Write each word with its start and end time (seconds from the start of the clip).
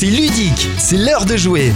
c'est 0.00 0.06
ludique, 0.06 0.68
c'est 0.78 0.96
l'heure 0.96 1.24
de 1.24 1.36
jouer. 1.36 1.72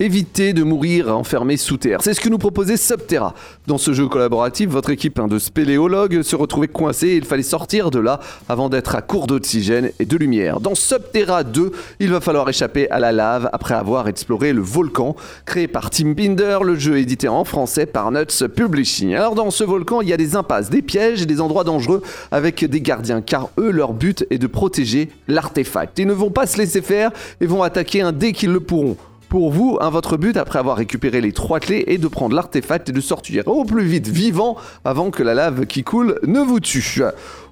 Évitez 0.00 0.52
de 0.52 0.62
mourir 0.64 1.16
enfermé 1.16 1.56
sous 1.56 1.76
terre. 1.76 2.00
C'est 2.02 2.14
ce 2.14 2.20
que 2.20 2.28
nous 2.28 2.38
proposait 2.38 2.76
Subterra. 2.76 3.34
Dans 3.66 3.78
ce 3.78 3.92
jeu 3.92 4.08
collaboratif, 4.08 4.70
votre 4.70 4.90
équipe 4.90 5.18
hein, 5.18 5.28
de 5.28 5.38
spéléologues 5.38 6.22
se 6.22 6.34
retrouvait 6.34 6.66
coincée 6.66 7.08
et 7.08 7.16
il 7.16 7.24
fallait 7.24 7.42
sortir 7.42 7.90
de 7.90 8.00
là 8.00 8.18
avant 8.48 8.68
d'être 8.68 8.96
à 8.96 9.02
court 9.02 9.26
d'oxygène 9.26 9.92
et 10.00 10.04
de 10.04 10.16
lumière. 10.16 10.60
Dans 10.60 10.74
Subterra 10.74 11.44
2, 11.44 11.70
il 12.00 12.10
va 12.10 12.20
falloir 12.20 12.48
échapper 12.48 12.90
à 12.90 12.98
la 12.98 13.12
lave 13.12 13.48
après 13.52 13.74
avoir 13.74 14.08
exploré 14.08 14.52
le 14.52 14.62
volcan. 14.62 15.14
Créé 15.44 15.68
par 15.68 15.90
Tim 15.90 16.12
Binder, 16.12 16.58
le 16.64 16.74
jeu 16.74 16.98
édité 16.98 17.28
en 17.28 17.44
français 17.44 17.86
par 17.86 18.10
Nuts 18.10 18.48
Publishing. 18.48 19.14
Alors 19.14 19.34
dans 19.34 19.50
ce 19.50 19.62
volcan, 19.62 20.00
il 20.00 20.08
y 20.08 20.12
a 20.12 20.16
des 20.16 20.34
impasses, 20.34 20.70
des 20.70 20.82
pièges 20.82 21.22
et 21.22 21.26
des 21.26 21.40
endroits 21.40 21.64
dangereux 21.64 22.02
avec 22.32 22.64
des 22.64 22.80
gardiens 22.80 23.20
car 23.20 23.50
eux, 23.58 23.70
leur 23.70 23.92
but 23.92 24.26
est 24.30 24.38
de 24.38 24.46
protéger 24.48 25.10
l'artefact. 25.28 25.98
Ils 25.98 26.06
ne 26.06 26.12
vont 26.12 26.30
pas 26.30 26.46
se 26.46 26.58
laisser 26.58 26.82
faire 26.82 27.12
et 27.40 27.46
vont 27.46 27.62
attaquer 27.62 28.00
un 28.00 28.10
dès 28.12 28.32
qu'ils 28.32 28.52
le 28.52 28.60
pourront. 28.60 28.96
Pour 29.32 29.50
vous, 29.50 29.78
hein, 29.80 29.88
votre 29.88 30.18
but 30.18 30.36
après 30.36 30.58
avoir 30.58 30.76
récupéré 30.76 31.22
les 31.22 31.32
trois 31.32 31.58
clés 31.58 31.84
est 31.86 31.96
de 31.96 32.06
prendre 32.06 32.36
l'artefact 32.36 32.90
et 32.90 32.92
de 32.92 33.00
sortir 33.00 33.48
au 33.48 33.64
plus 33.64 33.86
vite 33.86 34.06
vivant 34.06 34.58
avant 34.84 35.10
que 35.10 35.22
la 35.22 35.32
lave 35.32 35.64
qui 35.64 35.84
coule 35.84 36.20
ne 36.26 36.40
vous 36.40 36.60
tue. 36.60 37.00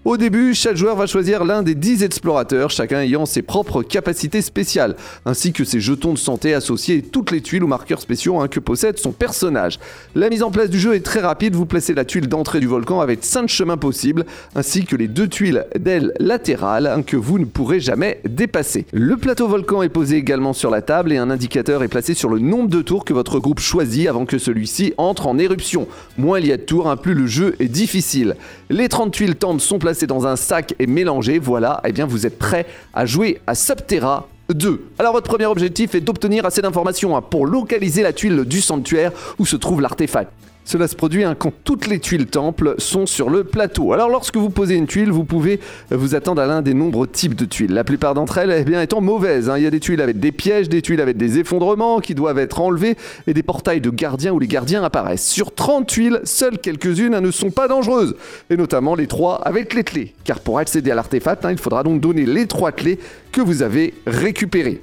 Au 0.07 0.17
début, 0.17 0.55
chaque 0.55 0.77
joueur 0.77 0.97
va 0.97 1.05
choisir 1.05 1.45
l'un 1.45 1.63
des 1.63 1.75
10 1.75 2.05
explorateurs, 2.05 2.71
chacun 2.71 3.01
ayant 3.01 3.27
ses 3.27 3.43
propres 3.43 3.83
capacités 3.83 4.41
spéciales, 4.41 4.97
ainsi 5.27 5.53
que 5.53 5.63
ses 5.63 5.79
jetons 5.79 6.15
de 6.15 6.19
santé 6.19 6.55
associés 6.55 6.97
et 6.97 7.03
toutes 7.03 7.31
les 7.31 7.43
tuiles 7.43 7.63
ou 7.63 7.67
marqueurs 7.67 8.01
spéciaux 8.01 8.41
hein, 8.41 8.49
que 8.49 8.61
possède 8.61 8.99
son 8.99 9.13
personnage. 9.13 9.79
La 10.15 10.31
mise 10.31 10.43
en 10.43 10.51
place 10.51 10.71
du 10.71 10.81
jeu 10.81 10.95
est 10.95 11.05
très 11.05 11.21
rapide, 11.21 11.55
vous 11.55 11.67
placez 11.67 11.93
la 11.93 12.07
tuile 12.07 12.29
d'entrée 12.29 12.61
du 12.61 12.67
volcan 12.67 13.01
avec 13.03 13.23
5 13.23 13.47
chemins 13.47 13.77
possibles, 13.77 14.25
ainsi 14.55 14.87
que 14.87 14.97
les 14.97 15.07
deux 15.07 15.29
tuiles 15.29 15.67
d'ailes 15.79 16.15
latérales 16.19 16.87
hein, 16.87 17.03
que 17.03 17.19
vous 17.19 17.39
ne 17.39 17.45
pourrez 17.45 17.79
jamais 17.79 18.23
dépasser. 18.27 18.87
Le 18.95 19.19
plateau 19.19 19.49
volcan 19.49 19.83
est 19.83 19.91
posé 19.91 20.17
également 20.17 20.55
sur 20.55 20.71
la 20.71 20.81
table 20.81 21.13
et 21.13 21.19
un 21.19 21.29
indicateur 21.29 21.83
est 21.83 21.89
placé 21.89 22.15
sur 22.15 22.31
le 22.31 22.39
nombre 22.39 22.71
de 22.71 22.81
tours 22.81 23.05
que 23.05 23.13
votre 23.13 23.39
groupe 23.39 23.61
choisit 23.61 24.09
avant 24.09 24.25
que 24.25 24.39
celui-ci 24.39 24.95
entre 24.97 25.27
en 25.27 25.37
éruption. 25.37 25.87
Moins 26.17 26.41
il 26.41 26.47
y 26.47 26.53
a 26.53 26.57
de 26.57 26.63
tours, 26.63 26.89
hein, 26.89 26.97
plus 26.97 27.13
le 27.13 27.27
jeu 27.27 27.55
est 27.61 27.69
difficile. 27.69 28.37
Les 28.71 28.89
30 28.89 29.13
tuiles 29.13 29.37
tendent 29.37 29.61
sont 29.61 29.79
placées 29.79 29.90
dans 30.07 30.27
un 30.27 30.37
sac 30.37 30.75
et 30.79 30.87
mélangées. 30.87 31.39
Voilà, 31.39 31.81
et 31.85 31.89
eh 31.89 31.93
bien 31.93 32.07
vous 32.07 32.27
êtes 32.27 32.39
prêt 32.39 32.67
à 32.95 33.07
jouer 33.07 33.41
à 33.47 33.55
Subterra 33.55 34.29
2. 34.49 34.91
Alors 34.99 35.13
votre 35.13 35.29
premier 35.29 35.47
objectif 35.47 35.95
est 35.95 36.01
d'obtenir 36.01 36.45
assez 36.47 36.63
d'informations 36.63 37.17
hein, 37.17 37.23
pour 37.23 37.47
localiser 37.47 38.03
la 38.03 38.13
tuile 38.13 38.45
du 38.45 38.61
sanctuaire 38.61 39.13
où 39.39 39.47
se 39.47 39.57
trouve 39.57 39.81
l'artefact. 39.81 40.33
Cela 40.71 40.87
se 40.87 40.95
produit 40.95 41.25
hein, 41.25 41.35
quand 41.37 41.53
toutes 41.65 41.89
les 41.89 41.99
tuiles 41.99 42.27
temples 42.27 42.77
sont 42.79 43.05
sur 43.05 43.29
le 43.29 43.43
plateau. 43.43 43.93
Alors 43.93 44.09
lorsque 44.09 44.37
vous 44.37 44.51
posez 44.51 44.77
une 44.77 44.87
tuile, 44.87 45.11
vous 45.11 45.25
pouvez 45.25 45.59
vous 45.91 46.15
attendre 46.15 46.41
à 46.41 46.47
l'un 46.47 46.63
des 46.63 46.75
nombreux 46.75 47.09
types 47.09 47.35
de 47.35 47.45
tuiles. 47.45 47.75
La 47.75 47.83
plupart 47.83 48.15
d'entre 48.15 48.39
elles 48.39 48.65
eh 48.65 48.81
étant 48.81 49.01
mauvaises. 49.01 49.51
Hein. 49.51 49.59
Il 49.59 49.65
y 49.65 49.67
a 49.67 49.71
des 49.71 49.81
tuiles 49.81 50.01
avec 50.01 50.21
des 50.21 50.31
pièges, 50.31 50.69
des 50.69 50.81
tuiles 50.81 51.01
avec 51.01 51.17
des 51.17 51.41
effondrements 51.41 51.99
qui 51.99 52.15
doivent 52.15 52.39
être 52.39 52.61
enlevés 52.61 52.97
et 53.27 53.35
des 53.35 53.43
portails 53.43 53.81
de 53.81 53.91
gardiens 53.91 54.31
où 54.31 54.39
les 54.39 54.47
gardiens 54.47 54.85
apparaissent. 54.85 55.27
Sur 55.27 55.53
30 55.53 55.89
tuiles, 55.89 56.21
seules 56.23 56.61
quelques-unes 56.61 57.17
hein, 57.17 57.21
ne 57.21 57.33
sont 57.33 57.51
pas 57.51 57.67
dangereuses. 57.67 58.15
Et 58.49 58.57
notamment 58.57 58.95
les 58.95 59.09
trois 59.09 59.43
avec 59.43 59.75
les 59.75 59.83
clés. 59.83 60.15
Car 60.23 60.39
pour 60.39 60.61
accéder 60.61 60.93
à 60.93 60.95
l'artefact, 60.95 61.49
il 61.51 61.59
faudra 61.59 61.83
donc 61.83 62.01
donner 62.01 62.27
les 62.27 62.47
trois 62.47 62.71
clés 62.71 63.01
que 63.33 63.41
vous 63.41 63.63
avez 63.63 63.93
récupérées. 64.07 64.81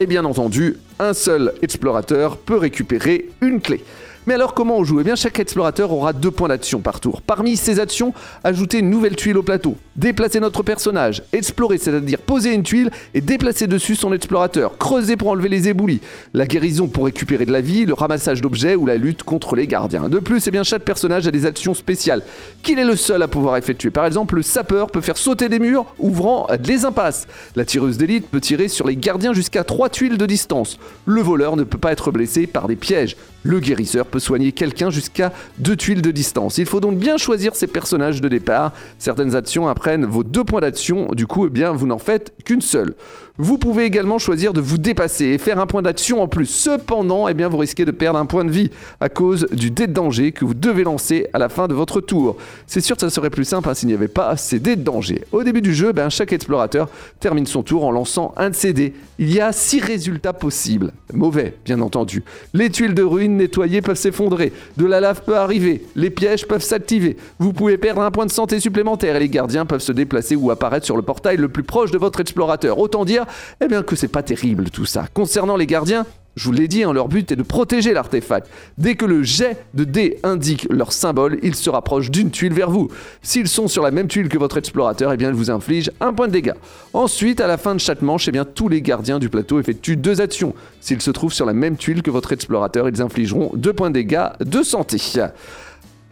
Et 0.00 0.06
bien 0.06 0.24
entendu, 0.24 0.76
un 0.98 1.12
seul 1.12 1.52
explorateur 1.60 2.38
peut 2.38 2.56
récupérer 2.56 3.28
une 3.42 3.60
clé. 3.60 3.84
Mais 4.26 4.34
alors 4.34 4.54
comment 4.54 4.78
on 4.78 4.84
joue? 4.84 5.00
Eh 5.00 5.04
bien 5.04 5.16
chaque 5.16 5.38
explorateur 5.38 5.92
aura 5.92 6.12
deux 6.12 6.30
points 6.30 6.48
d'action 6.48 6.80
par 6.80 7.00
tour. 7.00 7.22
Parmi 7.22 7.56
ces 7.56 7.80
actions, 7.80 8.12
ajouter 8.44 8.78
une 8.78 8.90
nouvelle 8.90 9.16
tuile 9.16 9.38
au 9.38 9.42
plateau, 9.42 9.76
déplacer 9.98 10.40
notre 10.40 10.62
personnage, 10.62 11.22
explorer, 11.32 11.76
c'est-à-dire 11.76 12.20
poser 12.20 12.54
une 12.54 12.62
tuile 12.62 12.90
et 13.14 13.20
déplacer 13.20 13.66
dessus 13.66 13.96
son 13.96 14.12
explorateur, 14.12 14.78
creuser 14.78 15.16
pour 15.16 15.28
enlever 15.28 15.48
les 15.48 15.68
éboulis, 15.68 16.00
la 16.34 16.46
guérison 16.46 16.86
pour 16.86 17.04
récupérer 17.04 17.44
de 17.44 17.52
la 17.52 17.60
vie, 17.60 17.84
le 17.84 17.94
ramassage 17.94 18.40
d'objets 18.40 18.76
ou 18.76 18.86
la 18.86 18.96
lutte 18.96 19.24
contre 19.24 19.56
les 19.56 19.66
gardiens. 19.66 20.08
De 20.08 20.20
plus, 20.20 20.46
eh 20.46 20.50
bien 20.50 20.62
chaque 20.62 20.84
personnage 20.84 21.26
a 21.26 21.30
des 21.30 21.46
actions 21.46 21.74
spéciales 21.74 22.22
qu'il 22.62 22.78
est 22.78 22.84
le 22.84 22.96
seul 22.96 23.22
à 23.22 23.28
pouvoir 23.28 23.56
effectuer. 23.56 23.90
Par 23.90 24.06
exemple, 24.06 24.36
le 24.36 24.42
sapeur 24.42 24.90
peut 24.90 25.00
faire 25.00 25.16
sauter 25.16 25.48
des 25.48 25.58
murs, 25.58 25.86
ouvrant 25.98 26.46
des 26.60 26.84
impasses. 26.84 27.26
La 27.56 27.64
tireuse 27.64 27.98
d'élite 27.98 28.28
peut 28.28 28.40
tirer 28.40 28.68
sur 28.68 28.86
les 28.86 28.96
gardiens 28.96 29.32
jusqu'à 29.32 29.64
3 29.64 29.90
tuiles 29.90 30.18
de 30.18 30.26
distance. 30.26 30.78
Le 31.06 31.20
voleur 31.20 31.56
ne 31.56 31.64
peut 31.64 31.78
pas 31.78 31.92
être 31.92 32.12
blessé 32.12 32.46
par 32.46 32.68
des 32.68 32.76
pièges. 32.76 33.16
Le 33.42 33.60
guérisseur 33.60 34.06
peut 34.06 34.18
soigner 34.18 34.52
quelqu'un 34.52 34.90
jusqu'à 34.90 35.32
deux 35.58 35.76
tuiles 35.76 36.02
de 36.02 36.10
distance. 36.10 36.58
Il 36.58 36.66
faut 36.66 36.80
donc 36.80 36.98
bien 36.98 37.16
choisir 37.16 37.54
ses 37.54 37.66
personnages 37.66 38.20
de 38.20 38.28
départ. 38.28 38.72
Certaines 38.98 39.34
actions 39.34 39.68
vos 39.96 40.24
deux 40.24 40.44
points 40.44 40.60
d'action, 40.60 41.08
du 41.12 41.26
coup, 41.26 41.46
eh 41.46 41.50
bien, 41.50 41.72
vous 41.72 41.86
n'en 41.86 41.98
faites 41.98 42.32
qu'une 42.44 42.60
seule. 42.60 42.94
Vous 43.40 43.56
pouvez 43.56 43.84
également 43.84 44.18
choisir 44.18 44.52
de 44.52 44.60
vous 44.60 44.78
dépasser 44.78 45.26
et 45.26 45.38
faire 45.38 45.60
un 45.60 45.66
point 45.66 45.80
d'action 45.80 46.20
en 46.20 46.26
plus. 46.26 46.46
Cependant, 46.46 47.28
eh 47.28 47.34
bien, 47.34 47.48
vous 47.48 47.58
risquez 47.58 47.84
de 47.84 47.92
perdre 47.92 48.18
un 48.18 48.26
point 48.26 48.44
de 48.44 48.50
vie 48.50 48.72
à 49.00 49.08
cause 49.08 49.46
du 49.52 49.70
dé 49.70 49.86
de 49.86 49.92
danger 49.92 50.32
que 50.32 50.44
vous 50.44 50.54
devez 50.54 50.82
lancer 50.82 51.28
à 51.32 51.38
la 51.38 51.48
fin 51.48 51.68
de 51.68 51.74
votre 51.74 52.00
tour. 52.00 52.36
C'est 52.66 52.80
sûr 52.80 52.96
que 52.96 53.00
ça 53.00 53.10
serait 53.10 53.30
plus 53.30 53.44
simple 53.44 53.68
hein, 53.68 53.74
s'il 53.74 53.86
n'y 53.86 53.94
avait 53.94 54.08
pas 54.08 54.36
ces 54.36 54.58
dés 54.58 54.74
de 54.74 54.82
danger. 54.82 55.22
Au 55.30 55.44
début 55.44 55.62
du 55.62 55.72
jeu, 55.72 55.92
ben, 55.92 56.08
chaque 56.08 56.32
explorateur 56.32 56.88
termine 57.20 57.46
son 57.46 57.62
tour 57.62 57.84
en 57.84 57.92
lançant 57.92 58.34
un 58.36 58.50
de 58.50 58.56
ces 58.56 58.72
dés. 58.72 58.92
Il 59.20 59.32
y 59.32 59.40
a 59.40 59.52
six 59.52 59.78
résultats 59.78 60.32
possibles. 60.32 60.90
Mauvais, 61.12 61.54
bien 61.64 61.80
entendu. 61.80 62.24
Les 62.54 62.70
tuiles 62.70 62.94
de 62.94 63.04
ruines 63.04 63.36
nettoyées 63.36 63.82
peuvent 63.82 63.96
s'effondrer. 63.96 64.52
De 64.76 64.84
la 64.84 64.98
lave 64.98 65.22
peut 65.22 65.36
arriver. 65.36 65.86
Les 65.94 66.10
pièges 66.10 66.44
peuvent 66.48 66.64
s'activer. 66.64 67.16
Vous 67.38 67.52
pouvez 67.52 67.78
perdre 67.78 68.02
un 68.02 68.10
point 68.10 68.26
de 68.26 68.32
santé 68.32 68.58
supplémentaire 68.58 69.14
et 69.14 69.20
les 69.20 69.28
gardiens 69.28 69.64
peuvent 69.64 69.80
se 69.80 69.92
déplacer 69.92 70.34
ou 70.34 70.50
apparaître 70.50 70.86
sur 70.86 70.96
le 70.96 71.02
portail 71.02 71.36
le 71.36 71.48
plus 71.48 71.62
proche 71.62 71.92
de 71.92 71.98
votre 71.98 72.18
explorateur. 72.18 72.80
Autant 72.80 73.04
dire 73.04 73.26
eh 73.60 73.68
bien 73.68 73.82
que 73.82 73.96
c'est 73.96 74.08
pas 74.08 74.22
terrible 74.22 74.70
tout 74.70 74.86
ça. 74.86 75.06
Concernant 75.12 75.56
les 75.56 75.66
gardiens, 75.66 76.06
je 76.38 76.44
vous 76.44 76.52
l'ai 76.52 76.68
dit, 76.68 76.84
hein, 76.84 76.92
leur 76.92 77.08
but 77.08 77.32
est 77.32 77.36
de 77.36 77.42
protéger 77.42 77.92
l'artefact. 77.92 78.48
Dès 78.78 78.94
que 78.94 79.04
le 79.04 79.24
jet 79.24 79.56
de 79.74 79.82
dés 79.82 80.20
indique 80.22 80.68
leur 80.70 80.92
symbole, 80.92 81.38
ils 81.42 81.56
se 81.56 81.68
rapprochent 81.68 82.12
d'une 82.12 82.30
tuile 82.30 82.52
vers 82.52 82.70
vous. 82.70 82.88
S'ils 83.22 83.48
sont 83.48 83.66
sur 83.66 83.82
la 83.82 83.90
même 83.90 84.06
tuile 84.06 84.28
que 84.28 84.38
votre 84.38 84.56
explorateur, 84.56 85.12
eh 85.12 85.16
bien, 85.16 85.30
ils 85.30 85.34
vous 85.34 85.50
infligent 85.50 85.90
un 86.00 86.12
point 86.12 86.28
de 86.28 86.32
dégâts. 86.32 86.54
Ensuite, 86.92 87.40
à 87.40 87.48
la 87.48 87.58
fin 87.58 87.74
de 87.74 87.80
chaque 87.80 88.02
manche, 88.02 88.28
eh 88.28 88.30
bien, 88.30 88.44
tous 88.44 88.68
les 88.68 88.82
gardiens 88.82 89.18
du 89.18 89.28
plateau 89.28 89.58
effectuent 89.58 89.96
deux 89.96 90.20
actions. 90.20 90.54
S'ils 90.80 91.02
se 91.02 91.10
trouvent 91.10 91.32
sur 91.32 91.44
la 91.44 91.54
même 91.54 91.76
tuile 91.76 92.02
que 92.02 92.10
votre 92.10 92.32
explorateur, 92.32 92.88
ils 92.88 93.02
infligeront 93.02 93.50
deux 93.54 93.72
points 93.72 93.90
de 93.90 93.94
dégâts 93.94 94.28
de 94.38 94.62
santé. 94.62 94.98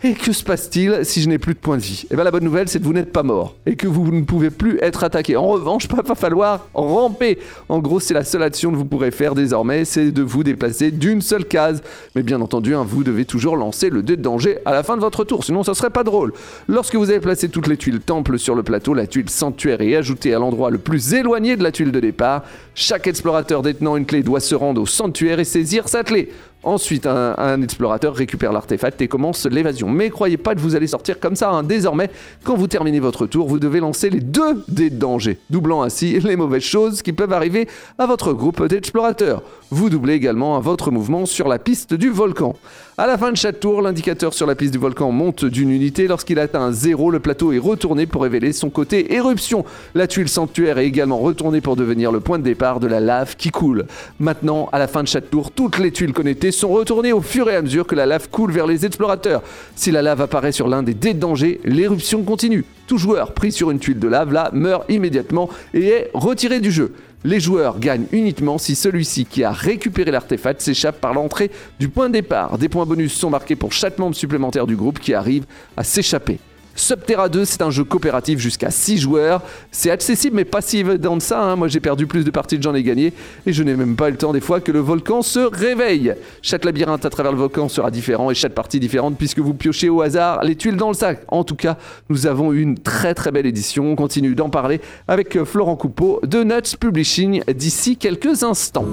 Et 0.07 0.15
que 0.15 0.31
se 0.33 0.45
passe-t-il 0.45 1.05
si 1.05 1.21
je 1.21 1.29
n'ai 1.29 1.39
plus 1.39 1.55
de 1.55 1.59
points 1.59 1.79
de 1.79 1.83
vie? 1.83 2.05
Eh 2.13 2.15
bien 2.15 2.23
la 2.23 2.31
bonne 2.31 2.45
nouvelle 2.45 2.69
c'est 2.69 2.79
que 2.79 2.85
vous 2.85 2.93
n'êtes 2.93 3.13
pas 3.13 3.25
mort 3.25 3.57
et 3.67 3.75
que 3.75 3.89
vous 3.89 4.13
ne 4.13 4.23
pouvez 4.23 4.51
plus 4.51 4.79
être 4.81 5.03
attaqué. 5.03 5.35
En 5.35 5.49
revanche, 5.49 5.89
il 5.91 5.97
va 6.07 6.15
falloir 6.15 6.69
ramper. 6.75 7.41
En 7.69 7.81
gros, 7.81 7.99
c'est 7.99 8.15
la 8.15 8.23
seule 8.23 8.45
action 8.45 8.71
que 8.71 8.77
vous 8.77 8.85
pourrez 8.85 9.11
faire 9.11 9.35
désormais, 9.35 9.85
c'est 9.85 10.13
de 10.13 10.23
vous 10.23 10.45
déplacer 10.45 10.93
d'une 10.93 11.23
seule 11.23 11.45
case. 11.45 11.83
Mais 12.15 12.23
bien 12.23 12.41
entendu, 12.41 12.77
hein, 12.77 12.85
vous 12.87 13.03
devez 13.03 13.25
toujours 13.25 13.57
lancer 13.57 13.91
le 13.91 14.05
dé 14.05 14.17
de 14.17 14.23
danger 14.23 14.59
à 14.65 14.73
la 14.73 14.85
fin 14.85 14.95
de 14.95 15.01
votre 15.01 15.25
tour, 15.25 15.43
sinon 15.43 15.65
ça 15.65 15.75
serait 15.75 15.91
pas 15.91 16.05
drôle. 16.05 16.33
Lorsque 16.69 16.95
vous 16.95 17.11
avez 17.11 17.19
placé 17.19 17.49
toutes 17.49 17.67
les 17.67 17.77
tuiles 17.77 17.99
temple 17.99 18.39
sur 18.39 18.55
le 18.55 18.63
plateau, 18.63 18.95
la 18.95 19.09
tuile 19.09 19.29
sanctuaire 19.29 19.81
est 19.81 19.97
ajoutée 19.97 20.33
à 20.35 20.39
l'endroit 20.39 20.71
le 20.71 20.79
plus 20.79 21.15
éloigné 21.15 21.57
de 21.57 21.65
la 21.65 21.73
tuile 21.73 21.91
de 21.91 21.99
départ. 21.99 22.45
Chaque 22.77 23.09
explorateur 23.09 23.63
détenant 23.63 23.97
une 23.97 24.07
clé 24.07 24.23
doit 24.23 24.39
se 24.39 24.55
rendre 24.55 24.81
au 24.81 24.87
sanctuaire 24.87 25.41
et 25.41 25.45
saisir 25.45 25.89
sa 25.89 26.05
clé. 26.05 26.31
Ensuite, 26.63 27.07
un, 27.07 27.63
explorateur 27.63 28.15
récupère 28.15 28.53
l'artefact 28.53 29.01
et 29.01 29.09
commence 29.09 29.47
l'évasion. 29.47 29.89
Mais 29.89 30.11
croyez 30.11 30.37
pas 30.37 30.55
que 30.55 30.61
vous 30.61 30.75
allez 30.75 30.89
sortir 30.89 31.21
comme 31.21 31.37
ça. 31.37 31.51
Hein. 31.51 31.63
Désormais, 31.63 32.11
quand 32.43 32.57
vous 32.57 32.67
terminez 32.67 32.99
votre 32.99 33.27
tour, 33.27 33.47
vous 33.47 33.61
devez 33.61 33.79
lancer 33.79 34.11
les 34.11 34.21
deux 34.21 34.65
dés 34.67 34.91
de 34.91 34.97
danger, 34.97 35.39
doublant 35.49 35.83
ainsi 35.83 36.19
les 36.25 36.35
mauvaises 36.35 36.63
choses 36.63 37.03
qui 37.03 37.13
peuvent 37.13 37.33
arriver 37.33 37.69
à 37.99 38.07
votre 38.07 38.33
groupe 38.33 38.67
d'explorateurs. 38.67 39.43
Vous 39.71 39.91
doublez 39.91 40.15
également 40.15 40.59
votre 40.61 40.91
mouvement 40.91 41.25
sur 41.25 41.47
la 41.47 41.59
piste 41.59 41.95
du 41.95 42.11
volcan. 42.11 42.57
À 42.99 43.07
la 43.07 43.19
fin 43.19 43.31
de 43.31 43.37
chaque 43.37 43.61
tour, 43.61 43.83
l'indicateur 43.83 44.33
sur 44.33 44.47
la 44.47 44.55
piste 44.55 44.73
du 44.73 44.79
volcan 44.79 45.13
monte 45.13 45.45
d'une 45.45 45.69
unité. 45.69 46.09
Lorsqu'il 46.09 46.39
atteint 46.39 46.73
0, 46.73 47.11
le 47.11 47.21
plateau 47.21 47.53
est 47.53 47.59
retourné 47.59 48.07
pour 48.07 48.23
révéler 48.23 48.55
son 48.55 48.71
côté 48.71 49.13
éruption. 49.13 49.67
La 49.95 50.07
tuile 50.07 50.31
sanctuaire 50.31 50.79
est 50.79 50.87
également 50.87 51.19
retournée 51.19 51.61
pour 51.61 51.77
devenir 51.77 52.11
le 52.11 52.21
point 52.21 52.39
de 52.39 52.45
départ 52.45 52.81
de 52.81 52.87
la 52.87 53.01
lave 53.01 53.37
qui 53.37 53.51
coule. 53.51 53.85
Maintenant, 54.19 54.71
à 54.73 54.79
la 54.79 54.89
fin 54.89 55.03
de 55.03 55.09
chaque 55.09 55.29
tour, 55.29 55.51
toutes 55.51 55.77
les 55.77 55.93
tuiles 55.93 56.15
connectées 56.15 56.53
sont 56.53 56.71
retournées 56.71 57.13
au 57.13 57.21
fur 57.21 57.51
et 57.51 57.57
à 57.57 57.61
mesure 57.61 57.87
que 57.87 57.95
la 57.95 58.07
lave 58.07 58.31
coule 58.31 58.51
vers 58.51 58.67
les 58.67 58.87
explorateurs. 58.87 59.43
Si 59.75 59.91
la 59.91 60.01
lave 60.01 60.23
apparaît 60.23 60.53
sur 60.53 60.67
l'un 60.67 60.83
des 60.83 60.95
dés 60.95 61.13
de 61.13 61.21
danger, 61.21 61.61
l'éruption 61.65 62.23
continue. 62.23 62.65
Tout 62.87 62.97
joueur 62.97 63.35
pris 63.35 63.53
sur 63.53 63.71
une 63.71 63.79
tuile 63.79 63.99
de 63.99 64.09
lave 64.09 64.33
là 64.33 64.49
meurt 64.55 64.91
immédiatement 64.91 65.51
et 65.75 65.87
est 65.89 66.11
retiré 66.15 66.61
du 66.61 66.71
jeu. 66.71 66.95
Les 67.27 67.41
joueurs 67.41 67.81
gagnent 67.81 68.07
uniquement 68.13 68.57
si 68.57 68.77
celui-ci 68.77 69.27
qui 69.27 69.43
a 69.43 69.51
récupéré 69.51 70.13
l'artefact 70.13 70.61
s'échappe 70.61 71.01
par 71.01 71.13
l'entrée 71.13 71.51
du 71.81 71.89
point 71.89 72.07
de 72.07 72.13
départ. 72.13 72.57
Des 72.57 72.69
points 72.69 72.87
bonus 72.87 73.13
sont 73.15 73.31
marqués 73.31 73.57
pour 73.57 73.73
chaque 73.73 73.99
membre 73.99 74.15
supplémentaire 74.15 74.65
du 74.65 74.77
groupe 74.77 75.01
qui 75.01 75.13
arrive 75.13 75.45
à 75.77 75.83
s'échapper. 75.83 76.39
Subterra 76.77 77.29
2, 77.29 77.45
c'est 77.45 77.63
un 77.63 77.71
jeu 77.71 77.85
coopératif 77.85 78.39
jusqu'à 78.39 78.71
6 78.71 78.99
joueurs. 78.99 79.43
C'est 79.73 79.91
accessible 79.91 80.37
mais 80.37 80.45
pas 80.45 80.61
si 80.61 80.79
évident 80.79 81.17
de 81.17 81.23
ça. 81.23 81.43
hein. 81.43 81.57
Moi 81.57 81.69
j'ai 81.69 81.81
perdu 81.81 82.07
plus 82.07 82.25
de 82.25 82.31
parties 82.31 82.57
que 82.57 82.63
j'en 82.63 82.75
ai 82.75 82.83
gagné 82.83 83.13
et 83.47 83.53
je 83.53 83.63
n'ai 83.63 83.75
même 83.75 83.97
pas 83.97 84.09
eu 84.09 84.13
le 84.13 84.19
temps 84.19 84.33
des 84.33 84.41
fois 84.41 84.61
que 84.61 84.71
le 84.71 84.79
volcan 84.81 85.23
se 85.23 85.41
réveille. 85.41 86.15
Chaque 86.43 86.65
labyrinthe 86.65 87.05
à 87.05 87.11
travers 87.11 87.33
le 87.33 87.39
volcan 87.39 87.69
sera 87.69 87.91
différent 87.91 88.31
et 88.31 88.35
chaque 88.35 88.53
partie 88.55 88.79
différente 88.79 89.17
puisque 89.19 89.39
vous 89.39 89.55
piochez 89.55 89.89
au 89.89 90.03
hasard 90.03 90.45
les 90.45 90.55
tuiles 90.55 90.77
dans 90.77 90.89
le 90.89 90.95
sac. 90.95 91.23
En 91.29 91.43
tout 91.45 91.57
cas, 91.57 91.77
nous 92.11 92.27
avons 92.27 92.53
une 92.53 92.79
très 92.79 93.15
très 93.15 93.31
belle 93.33 93.47
édition. 93.47 93.91
On 93.91 93.97
continue 93.97 94.35
d'en 94.35 94.51
parler 94.51 94.81
avec 95.09 95.37
euh, 95.37 95.45
Florent 95.45 95.77
Coupeau 95.77 96.21
de 96.25 96.45
Nuts 96.45 96.77
Publishing 96.79 97.43
d'ici 97.55 97.97
quelques 97.97 98.43
instants. 98.43 98.85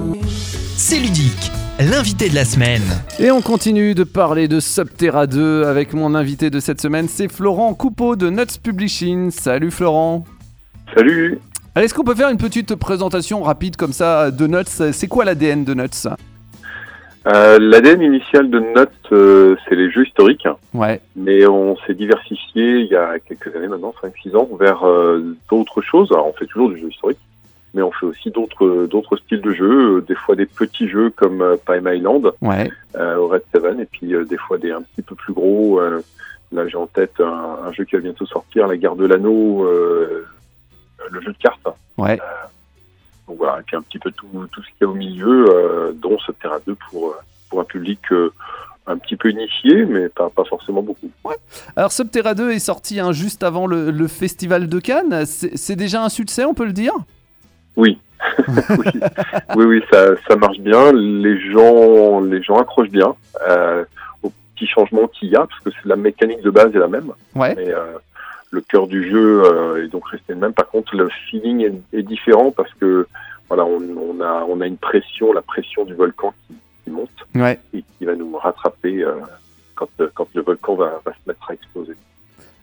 C'est 0.77 0.97
ludique, 0.99 1.51
l'invité 1.79 2.29
de 2.29 2.35
la 2.35 2.45
semaine. 2.45 2.81
Et 3.19 3.29
on 3.31 3.41
continue 3.41 3.93
de 3.93 4.03
parler 4.03 4.47
de 4.47 4.59
Subterra 4.59 5.27
2 5.27 5.63
avec 5.65 5.93
mon 5.93 6.15
invité 6.15 6.49
de 6.49 6.59
cette 6.59 6.81
semaine, 6.81 7.07
c'est 7.07 7.27
Florent 7.31 7.72
Coupeau 7.73 8.15
de 8.15 8.29
Nuts 8.29 8.59
Publishing. 8.61 9.31
Salut 9.31 9.71
Florent. 9.71 10.25
Salut 10.95 11.39
Allez, 11.75 11.85
Est-ce 11.85 11.93
qu'on 11.93 12.03
peut 12.03 12.15
faire 12.15 12.29
une 12.29 12.37
petite 12.37 12.75
présentation 12.75 13.41
rapide 13.41 13.75
comme 13.75 13.93
ça 13.93 14.31
de 14.31 14.47
Nuts? 14.47 14.91
C'est 14.91 15.07
quoi 15.07 15.25
l'ADN 15.25 15.63
de 15.63 15.73
Nuts? 15.73 16.07
Euh, 17.25 17.57
L'ADN 17.57 18.01
initial 18.01 18.49
de 18.49 18.59
Note, 18.59 18.91
euh, 19.13 19.55
c'est 19.67 19.75
les 19.75 19.89
jeux 19.89 20.05
historiques, 20.05 20.45
Ouais, 20.73 20.99
mais 21.15 21.45
on 21.47 21.77
s'est 21.87 21.93
diversifié 21.93 22.79
il 22.79 22.87
y 22.87 22.97
a 22.97 23.17
quelques 23.19 23.55
années 23.55 23.69
maintenant, 23.69 23.93
5-6 24.03 24.35
ans, 24.35 24.49
vers 24.59 24.85
euh, 24.85 25.35
d'autres 25.49 25.81
choses. 25.81 26.11
Alors 26.11 26.27
on 26.27 26.33
fait 26.33 26.47
toujours 26.47 26.69
du 26.69 26.77
jeu 26.79 26.89
historique, 26.89 27.19
mais 27.73 27.81
on 27.81 27.91
fait 27.91 28.05
aussi 28.05 28.29
d'autres 28.29 28.87
d'autres 28.87 29.15
styles 29.15 29.39
de 29.39 29.53
jeux, 29.53 30.03
des 30.05 30.15
fois 30.15 30.35
des 30.35 30.45
petits 30.45 30.89
jeux 30.89 31.11
comme 31.11 31.55
Pime 31.65 31.89
Island 31.93 32.33
ouais, 32.41 32.69
au 32.99 33.27
Red 33.27 33.43
Seven, 33.55 33.79
et 33.79 33.85
puis 33.85 34.13
des 34.29 34.37
fois 34.37 34.57
des 34.57 34.71
un 34.71 34.81
petit 34.81 35.01
peu 35.01 35.15
plus 35.15 35.33
gros. 35.33 35.79
Euh, 36.53 36.63
là 36.63 36.67
j'ai 36.67 36.77
en 36.77 36.87
tête 36.87 37.19
un, 37.19 37.57
un 37.65 37.71
jeu 37.73 37.83
qui 37.85 37.95
va 37.95 38.01
bientôt 38.01 38.25
sortir, 38.25 38.67
La 38.67 38.77
Guerre 38.77 38.95
de 38.95 39.05
l'Anneau, 39.05 39.65
euh, 39.65 40.25
le 41.09 41.21
jeu 41.21 41.31
de 41.31 41.37
cartes. 41.37 41.67
ouais. 41.97 42.19
Donc 43.27 43.37
voilà, 43.37 43.59
et 43.59 43.63
puis 43.63 43.77
un 43.77 43.81
petit 43.81 43.99
peu 43.99 44.11
tout, 44.11 44.27
tout 44.51 44.61
ce 44.61 44.67
qu'il 44.67 44.75
y 44.81 44.83
a 44.83 44.87
au 44.87 44.93
milieu, 44.93 45.45
euh, 45.49 45.93
dont 45.93 46.17
ce 46.19 46.33
Terra 46.33 46.59
2 46.67 46.75
pour, 46.89 47.11
euh, 47.11 47.15
pour 47.49 47.61
un 47.61 47.63
public 47.63 48.01
euh, 48.11 48.33
un 48.85 48.97
petit 48.97 49.15
peu 49.15 49.29
initié, 49.29 49.85
mais 49.85 50.09
pas, 50.09 50.29
pas 50.29 50.43
forcément 50.43 50.81
beaucoup. 50.81 51.09
Alors 51.77 51.93
Subterra 51.93 52.33
2 52.33 52.51
est 52.51 52.59
sorti 52.59 52.99
hein, 52.99 53.13
juste 53.13 53.41
avant 53.43 53.65
le, 53.65 53.91
le 53.91 54.07
festival 54.09 54.67
de 54.67 54.79
Cannes. 54.79 55.25
C'est 55.25 55.77
déjà 55.77 56.03
un 56.03 56.09
succès, 56.09 56.43
on 56.43 56.53
peut 56.53 56.65
le 56.65 56.73
dire? 56.73 56.93
Oui, 57.77 57.97
oui, 58.47 58.87
oui, 59.55 59.65
oui, 59.65 59.83
ça, 59.89 60.07
ça 60.27 60.35
marche 60.35 60.59
bien. 60.59 60.91
Les 60.91 61.39
gens, 61.49 62.19
les 62.19 62.43
gens 62.43 62.57
accrochent 62.57 62.89
bien 62.91 63.15
euh, 63.47 63.85
petits 64.55 64.67
changements 64.67 65.07
qu'il 65.07 65.29
y 65.29 65.35
a, 65.35 65.45
parce 65.45 65.59
que 65.61 65.69
c'est 65.71 65.87
la 65.87 65.95
mécanique 65.95 66.41
de 66.41 66.49
base 66.49 66.75
est 66.75 66.79
la 66.79 66.87
même, 66.87 67.11
Ouais, 67.35 67.53
mais 67.55 67.69
euh, 67.73 67.97
le 68.51 68.61
cœur 68.61 68.87
du 68.87 69.09
jeu 69.09 69.43
euh, 69.45 69.83
est 69.83 69.87
donc 69.87 70.07
resté 70.07 70.33
le 70.33 70.39
même. 70.39 70.53
Par 70.53 70.67
contre, 70.67 70.95
le 70.95 71.09
feeling 71.29 71.61
est, 71.61 71.97
est 71.99 72.03
différent 72.03 72.51
parce 72.51 72.73
que 72.75 73.07
voilà, 73.49 73.65
on, 73.65 73.81
on 73.97 74.21
a, 74.21 74.45
on 74.47 74.61
a 74.61 74.67
une 74.67 74.77
pression, 74.77 75.33
la 75.33 75.41
pression 75.41 75.85
du 75.85 75.93
volcan 75.93 76.33
qui, 76.47 76.55
qui 76.83 76.89
monte. 76.91 77.09
ouais. 77.35 77.59
et 77.73 77.83
qui 77.97 78.05
va 78.05 78.15
nous 78.15 78.37
rattraper 78.37 79.03
euh, 79.03 79.13
quand, 79.75 79.89
quand 80.13 80.27
le 80.33 80.41
volcan 80.41 80.75
va, 80.75 81.01
va 81.05 81.11
se 81.11 81.17
mettre 81.27 81.49
à 81.49 81.53
exploser. 81.53 81.93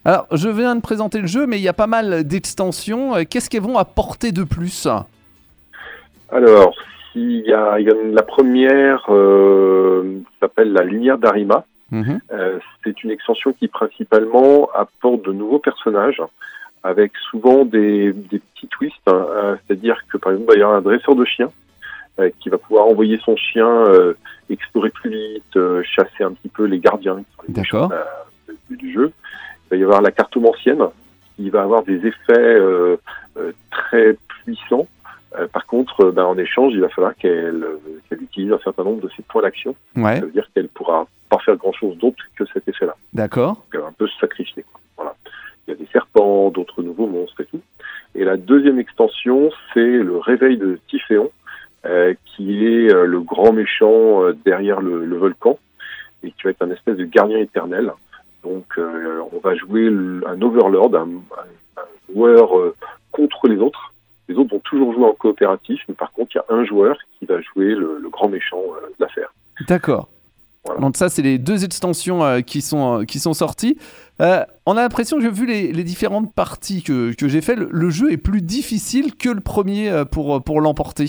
Alors, 0.05 0.27
je 0.33 0.49
viens 0.49 0.75
de 0.77 0.81
présenter 0.81 1.21
le 1.21 1.27
jeu, 1.27 1.47
mais 1.47 1.59
il 1.59 1.63
y 1.63 1.69
a 1.69 1.75
pas 1.75 1.87
mal 1.87 2.25
d'extensions. 2.25 3.23
Qu'est-ce 3.29 3.51
qu'elles 3.51 3.61
vont 3.61 3.77
apporter 3.77 4.33
de 4.33 4.45
plus? 4.45 4.89
Alors, 6.31 6.75
s'il 7.13 7.41
y 7.47 7.53
a, 7.53 7.79
il 7.79 7.87
y 7.87 7.91
a 7.91 7.95
la 7.95 8.23
première 8.23 9.05
euh, 9.11 10.21
s'appelle 10.41 10.73
la 10.73 10.83
lumière 10.85 11.19
d'Arima. 11.19 11.65
Mhm. 11.91 12.21
Euh, 12.33 12.59
c'est 12.85 13.03
une 13.05 13.11
extension 13.11 13.53
qui 13.53 13.69
principalement 13.69 14.69
apporte 14.75 15.23
de 15.25 15.33
nouveaux 15.33 15.59
personnages 15.59 16.23
avec 16.83 17.13
souvent 17.31 17.65
des, 17.65 18.13
des 18.13 18.39
petits 18.39 18.69
twists. 18.69 18.97
hein. 19.09 19.27
Euh, 19.31 19.57
C'est-à-dire 19.67 20.01
que 20.09 20.17
par 20.19 20.33
exemple, 20.33 20.53
il 20.55 20.61
y 20.61 20.63
a 20.63 20.69
un 20.69 20.81
dresseur 20.81 21.15
de 21.17 21.25
chiens 21.25 21.51
euh, 22.19 22.31
qui 22.41 22.49
va 22.49 22.59
pouvoir 22.59 22.87
envoyer 22.87 23.19
son 23.25 23.37
chien 23.37 23.67
euh, 23.69 24.15
explorer 24.49 24.91
plus 24.91 25.11
vite, 25.11 25.59
chasser 25.85 26.25
un 26.25 26.33
petit 26.33 26.49
peu 26.49 26.65
les 26.65 26.79
gardiens 26.79 27.17
qui 27.19 27.37
sont 27.37 27.43
les 27.49 27.55
du- 28.77 28.93
jeu. 28.93 29.13
Il 29.67 29.71
va 29.71 29.77
y 29.77 29.83
avoir 29.85 30.01
la 30.03 30.11
cartomancienne 30.11 30.83
qui 31.37 31.51
va 31.51 31.63
avoir 31.63 31.83
des 31.85 32.05
effets 32.07 32.59
très 33.71 34.17
puissants. 34.29 34.87
Euh, 35.39 35.47
par 35.47 35.65
contre, 35.67 36.07
euh, 36.07 36.13
ben, 36.13 36.25
en 36.25 36.37
échange, 36.39 36.73
il 36.75 36.81
va 36.81 36.89
falloir 36.89 37.15
qu'elle 37.15 37.63
euh, 37.63 37.79
qu'elle 38.09 38.23
utilise 38.23 38.53
un 38.53 38.59
certain 38.59 38.83
nombre 38.85 39.01
de 39.03 39.09
ses 39.17 39.23
points 39.23 39.43
d'action. 39.43 39.77
Ouais, 39.97 40.17
Ça 40.19 40.25
veut 40.27 40.33
dire 40.33 40.49
qu'elle 40.55 40.69
pourra 40.69 41.07
pas 41.29 41.39
faire 41.39 41.57
grand-chose 41.57 41.97
d'autre 41.99 42.17
que 42.37 42.45
cet 42.53 42.67
effet-là. 42.69 42.95
d'accord. 43.13 43.65
Elle 43.73 43.81
va 43.81 43.87
un 43.87 43.93
peu 43.93 44.09
se 44.09 44.19
sacrifier. 44.19 44.65
quoi. 44.73 44.81
Voilà. 44.97 45.15
Il 45.67 45.71
y 45.71 45.75
a 45.75 45.77
des 45.77 45.87
serpents, 45.93 46.51
d'autres 46.51 46.83
nouveaux 46.83 47.07
monstres 47.07 47.41
et 47.43 47.45
tout. 47.45 47.61
Et 48.17 48.25
la 48.25 48.37
deuxième 48.37 48.81
extension, 48.81 49.51
c'est 49.73 49.81
le 49.81 50.17
réveil 50.19 50.57
de 50.57 50.81
Typhéon, 50.89 51.31
euh, 51.87 52.13
qui 52.25 52.67
est 52.67 52.93
euh, 52.93 53.05
le 53.07 53.21
grand 53.21 53.53
méchant 53.53 54.25
euh, 54.25 54.37
derrière 54.45 54.81
le, 54.81 55.05
le 55.05 55.17
volcan 55.17 55.59
et 56.25 56.33
qui 56.33 56.43
va 56.43 56.51
être 56.51 56.63
un 56.63 56.71
espèce 56.73 56.97
de 56.97 57.05
gardien 57.05 57.39
éternel. 57.39 57.93
Donc, 58.43 58.67
euh, 58.79 59.21
on 59.33 59.39
va 59.39 59.55
jouer 59.55 59.87
un 60.27 60.43
overlord, 60.43 60.93
un, 60.97 61.03
un- 61.03 61.81
un 61.83 62.13
joueur 62.13 62.59
euh, 62.59 62.75
contre 63.13 63.47
les 63.47 63.59
autres. 63.59 63.90
Les 64.31 64.37
autres 64.37 64.53
vont 64.53 64.61
toujours 64.61 64.95
jouer 64.95 65.07
en 65.07 65.13
coopératif, 65.13 65.81
mais 65.89 65.95
par 65.97 66.13
contre, 66.13 66.31
il 66.35 66.39
y 66.39 66.41
a 66.41 66.55
un 66.55 66.65
joueur 66.65 66.97
qui 67.19 67.27
va 67.27 67.41
jouer 67.41 67.75
le, 67.75 67.99
le 68.01 68.09
grand 68.09 68.29
méchant 68.29 68.63
euh, 68.63 68.87
de 68.87 68.95
l'affaire. 69.01 69.35
D'accord. 69.67 70.09
Voilà. 70.65 70.81
Donc 70.81 70.97
ça, 70.97 71.09
c'est 71.09 71.23
les 71.23 71.39
deux 71.39 71.65
extensions 71.65 72.23
euh, 72.23 72.41
qui, 72.41 72.61
sont, 72.61 73.01
euh, 73.01 73.05
qui 73.05 73.19
sont 73.19 73.33
sorties. 73.35 73.77
Euh, 74.21 74.45
on 74.67 74.77
a 74.77 74.83
l'impression, 74.83 75.19
j'ai 75.19 75.31
vu 75.31 75.47
les, 75.47 75.73
les 75.73 75.83
différentes 75.83 76.33
parties 76.33 76.85
que, 76.85 77.13
que 77.13 77.27
j'ai 77.27 77.41
fait, 77.41 77.57
le, 77.57 77.69
le 77.73 77.91
jeu 77.91 78.13
est 78.13 78.19
plus 78.19 78.41
difficile 78.41 79.17
que 79.17 79.31
le 79.31 79.41
premier 79.41 79.91
pour, 80.13 80.41
pour 80.45 80.61
l'emporter. 80.61 81.07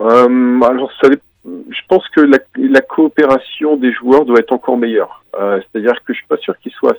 Euh, 0.00 0.60
alors, 0.60 0.92
ça 1.00 1.08
je 1.46 1.80
pense 1.88 2.06
que 2.10 2.20
la, 2.20 2.38
la 2.56 2.80
coopération 2.82 3.78
des 3.78 3.92
joueurs 3.92 4.26
doit 4.26 4.40
être 4.40 4.52
encore 4.52 4.76
meilleure. 4.76 5.24
C'est-à-dire 5.32 5.94
que 6.04 6.12
je 6.12 6.18
suis 6.18 6.28
pas 6.28 6.38
sûr 6.38 6.58
qu'il 6.58 6.72
soit. 6.72 6.96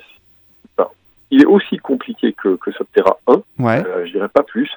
Il 1.31 1.41
est 1.41 1.45
aussi 1.47 1.77
compliqué 1.77 2.33
que, 2.33 2.55
que 2.55 2.71
Subterra 2.71 3.17
1, 3.27 3.33
Ouais, 3.59 3.83
euh, 3.85 4.05
je 4.05 4.11
dirais 4.11 4.29
pas 4.29 4.43
plus, 4.43 4.69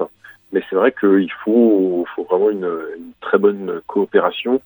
mais 0.53 0.63
c'est 0.69 0.77
vrai 0.77 0.93
qu'il 0.99 1.31
faut, 1.45 2.07
faut 2.15 2.25
vraiment 2.25 2.51
une, 2.51 2.69
une 2.97 3.13
très 3.21 3.39
bonne 3.39 3.81
coopération. 3.87 4.61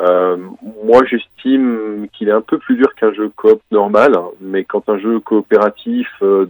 Euh, 0.00 0.36
moi, 0.84 1.02
j'estime 1.04 2.06
qu'il 2.12 2.28
est 2.28 2.32
un 2.32 2.40
peu 2.40 2.58
plus 2.58 2.76
dur 2.76 2.94
qu'un 2.94 3.12
jeu 3.12 3.30
coop 3.36 3.60
normal, 3.70 4.14
mais 4.40 4.64
quand 4.64 4.88
un 4.88 4.98
jeu 4.98 5.20
coopératif, 5.20 6.08
euh, 6.22 6.46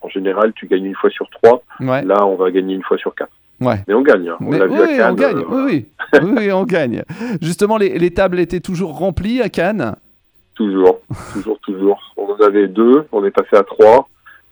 en 0.00 0.08
général, 0.08 0.52
tu 0.54 0.66
gagnes 0.66 0.86
une 0.86 0.94
fois 0.94 1.10
sur 1.10 1.28
trois. 1.30 1.62
ouais, 1.80 2.02
Là, 2.04 2.24
on 2.26 2.36
va 2.36 2.50
gagner 2.50 2.74
une 2.74 2.82
fois 2.82 2.96
sur 2.96 3.14
quatre. 3.14 3.32
ouais. 3.60 3.76
Mais 3.86 3.94
on 3.94 4.02
gagne. 4.02 4.28
hein. 4.30 4.36
On 4.40 4.50
Mais 4.50 4.62
oui, 4.62 4.68
vu 4.76 4.80
à 4.80 4.84
oui, 4.86 4.96
Cannes. 4.96 5.10
on 5.12 5.14
gagne. 5.14 5.36
euh, 5.38 5.44
Oui, 5.48 5.62
oui. 5.66 5.86
oui, 6.22 6.32
oui, 6.38 6.52
on 6.52 6.64
gagne. 6.64 7.02
Justement, 7.42 7.76
les, 7.76 7.98
les 7.98 8.10
tables 8.10 8.38
étaient 8.40 8.60
toujours 8.60 8.96
remplies 8.98 9.42
à 9.42 9.48
Cannes. 9.50 9.94
Toujours, 10.58 10.98
toujours, 11.32 11.58
toujours. 11.60 12.00
On 12.16 12.24
en 12.32 12.40
avait 12.40 12.66
deux, 12.68 13.06
on 13.12 13.24
est 13.24 13.30
passé 13.30 13.56
à 13.56 13.62
trois, 13.62 14.08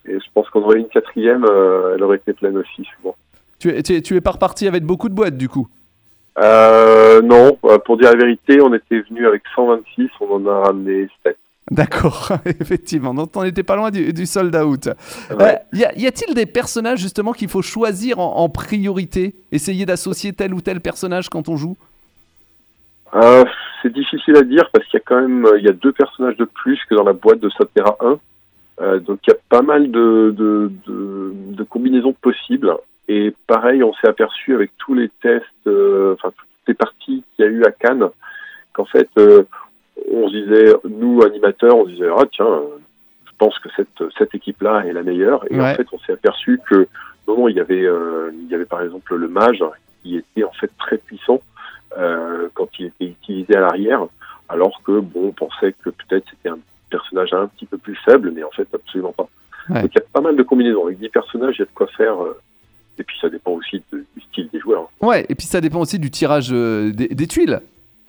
et 0.08 0.12
je 0.14 0.24
pense 0.32 0.48
qu'on 0.50 0.62
aurait 0.62 0.78
une 0.78 0.86
quatrième, 0.88 1.44
euh, 1.44 1.94
elle 1.96 2.02
aurait 2.04 2.16
été 2.18 2.32
pleine 2.32 2.56
aussi, 2.56 2.86
souvent. 2.96 3.16
Tu, 3.58 3.70
es- 3.70 3.82
tu, 3.82 3.94
es- 3.96 4.00
tu 4.02 4.14
es 4.16 4.20
pas 4.20 4.30
reparti 4.30 4.68
avec 4.68 4.84
beaucoup 4.84 5.08
de 5.08 5.14
boîtes, 5.14 5.36
du 5.36 5.48
coup? 5.48 5.66
Euh, 6.38 7.20
non, 7.22 7.58
euh, 7.64 7.78
pour 7.78 7.96
dire 7.98 8.10
la 8.12 8.16
vérité, 8.18 8.60
on 8.60 8.72
était 8.72 9.00
venu 9.00 9.26
avec 9.26 9.42
126, 9.56 10.08
on 10.20 10.36
en 10.36 10.46
a 10.46 10.60
ramené 10.66 11.08
7. 11.24 11.36
D'accord, 11.72 12.28
effectivement. 12.44 13.12
Donc, 13.12 13.30
on 13.34 13.42
n'était 13.42 13.64
pas 13.64 13.74
loin 13.74 13.90
du, 13.90 14.12
du 14.12 14.26
sold 14.26 14.54
out. 14.54 14.86
Ouais. 15.36 15.58
Euh, 15.74 15.78
y 15.96 16.06
a-t-il 16.06 16.34
des 16.34 16.46
personnages 16.46 17.00
justement 17.00 17.32
qu'il 17.32 17.48
faut 17.48 17.62
choisir 17.62 18.20
en, 18.20 18.36
en 18.36 18.48
priorité? 18.48 19.34
Essayer 19.50 19.84
d'associer 19.86 20.32
tel 20.32 20.54
ou 20.54 20.60
tel 20.60 20.80
personnage 20.80 21.28
quand 21.28 21.48
on 21.48 21.56
joue? 21.56 21.76
Euh, 23.14 23.44
c'est 23.82 23.92
difficile 23.92 24.36
à 24.36 24.42
dire 24.42 24.68
parce 24.72 24.84
qu'il 24.86 24.98
y 24.98 25.02
a 25.02 25.04
quand 25.04 25.20
même 25.20 25.46
il 25.58 25.64
y 25.64 25.68
a 25.68 25.72
deux 25.72 25.92
personnages 25.92 26.36
de 26.36 26.44
plus 26.44 26.80
que 26.88 26.94
dans 26.94 27.04
la 27.04 27.12
boîte 27.12 27.40
de 27.40 27.48
Subterra 27.48 27.96
1. 28.00 28.18
Euh, 28.82 28.98
donc 29.00 29.20
il 29.26 29.30
y 29.30 29.34
a 29.34 29.38
pas 29.48 29.62
mal 29.62 29.90
de, 29.90 30.34
de, 30.36 30.70
de, 30.86 31.32
de 31.54 31.62
combinaisons 31.64 32.12
possibles. 32.12 32.74
Et 33.08 33.32
pareil, 33.46 33.82
on 33.82 33.94
s'est 33.94 34.08
aperçu 34.08 34.54
avec 34.54 34.72
tous 34.78 34.94
les 34.94 35.08
tests, 35.22 35.44
euh, 35.66 36.14
enfin 36.14 36.30
toutes 36.36 36.48
les 36.68 36.74
parties 36.74 37.22
qu'il 37.36 37.44
y 37.44 37.48
a 37.48 37.50
eu 37.50 37.64
à 37.64 37.70
Cannes, 37.70 38.08
qu'en 38.72 38.84
fait, 38.84 39.08
euh, 39.18 39.44
on 40.12 40.28
se 40.28 40.34
disait, 40.36 40.74
nous 40.84 41.22
animateurs, 41.22 41.76
on 41.76 41.84
se 41.86 41.90
disait, 41.92 42.08
ah 42.14 42.24
tiens, 42.30 42.60
je 43.26 43.30
pense 43.38 43.58
que 43.60 43.68
cette, 43.76 44.02
cette 44.18 44.34
équipe-là 44.34 44.84
est 44.86 44.92
la 44.92 45.02
meilleure. 45.02 45.44
Et 45.50 45.56
Ouais. 45.56 45.70
en 45.72 45.74
fait, 45.74 45.86
on 45.92 45.98
s'est 46.00 46.12
aperçu 46.12 46.60
que 46.68 46.86
non, 47.28 47.38
non, 47.38 47.48
il 47.48 47.56
y 47.56 47.60
avait, 47.60 47.82
il 48.32 48.48
y 48.50 48.54
avait 48.54 48.64
par 48.66 48.82
exemple 48.82 49.14
le 49.16 49.28
mage 49.28 49.64
qui 50.02 50.16
était 50.16 50.44
en 50.44 50.52
fait 50.52 50.70
très 50.78 50.98
puissant 50.98 51.40
quand 52.54 52.68
il 52.78 52.86
était 52.86 53.06
utilisé 53.06 53.56
à 53.56 53.60
l'arrière, 53.60 54.06
alors 54.48 54.80
que 54.84 55.00
bon, 55.00 55.28
on 55.28 55.32
pensait 55.32 55.74
que 55.82 55.90
peut-être 55.90 56.24
c'était 56.30 56.48
un 56.50 56.58
personnage 56.90 57.32
un 57.32 57.46
petit 57.48 57.66
peu 57.66 57.78
plus 57.78 57.96
faible, 58.04 58.32
mais 58.34 58.42
en 58.44 58.50
fait 58.50 58.68
absolument 58.74 59.12
pas. 59.12 59.28
Ouais. 59.68 59.82
Donc 59.82 59.90
il 59.94 59.98
y 59.98 60.02
a 60.02 60.04
pas 60.12 60.20
mal 60.20 60.36
de 60.36 60.42
combinaisons. 60.42 60.86
Avec 60.86 60.98
10 61.00 61.08
personnages, 61.08 61.56
il 61.56 61.60
y 61.60 61.62
a 61.62 61.66
de 61.66 61.70
quoi 61.74 61.88
faire. 61.96 62.22
euh, 62.22 62.38
et 62.98 63.02
puis 63.02 63.16
ça 63.20 63.28
dépend 63.28 63.50
aussi 63.52 63.82
de- 63.92 64.04
du 64.16 64.22
style 64.30 64.48
des 64.52 64.60
joueurs. 64.60 64.88
Ouais, 65.02 65.26
et 65.28 65.34
puis 65.34 65.46
ça 65.46 65.60
dépend 65.60 65.80
aussi 65.80 65.98
du 65.98 66.10
tirage 66.10 66.48
euh, 66.52 66.92
des, 66.92 67.08
des 67.08 67.26
tuiles. 67.26 67.60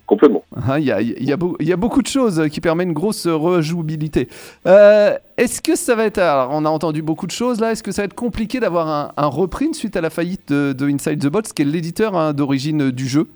Complètement. 0.06 0.46
Il 0.78 0.86
y, 0.86 0.92
a, 0.94 1.02
il 1.02 1.24
y 1.26 1.34
a 1.34 1.38
beau- 1.38 1.58
il 1.60 1.68
y 1.68 1.74
a 1.74 1.76
beaucoup 1.76 2.02
de 2.02 2.08
choses 2.08 2.48
qui 2.50 2.62
permettent 2.62 2.88
une 2.88 2.94
grosse 2.94 3.28
rejouabilité. 3.28 4.30
Euh, 4.66 5.18
Est-ce 5.36 5.62
que 5.62 5.76
ça 5.76 5.96
va 5.96 6.06
être. 6.06 6.20
Alors, 6.20 6.52
on 6.54 6.64
a 6.64 6.70
entendu 6.70 7.02
beaucoup 7.02 7.26
de 7.28 7.32
choses 7.32 7.60
là. 7.60 7.72
Est-ce 7.74 7.84
que 7.84 7.92
ça 7.92 8.04
va 8.04 8.06
être 8.06 8.14
compliqué 8.14 8.62
d'avoir 8.62 8.88
un, 8.88 9.12
un 9.18 9.26
reprint 9.28 9.76
suite 9.76 9.98
à 9.98 10.02
la 10.02 10.10
faillite 10.10 10.48
de, 10.48 10.72
de 10.72 10.88
Inside 10.88 11.20
the 11.20 11.28
Box, 11.28 11.52
qui 11.52 11.64
est 11.64 11.66
l'éditeur 11.66 12.16
hein, 12.16 12.32
d'origine 12.34 12.90
du 12.92 13.06
jeu? 13.08 13.28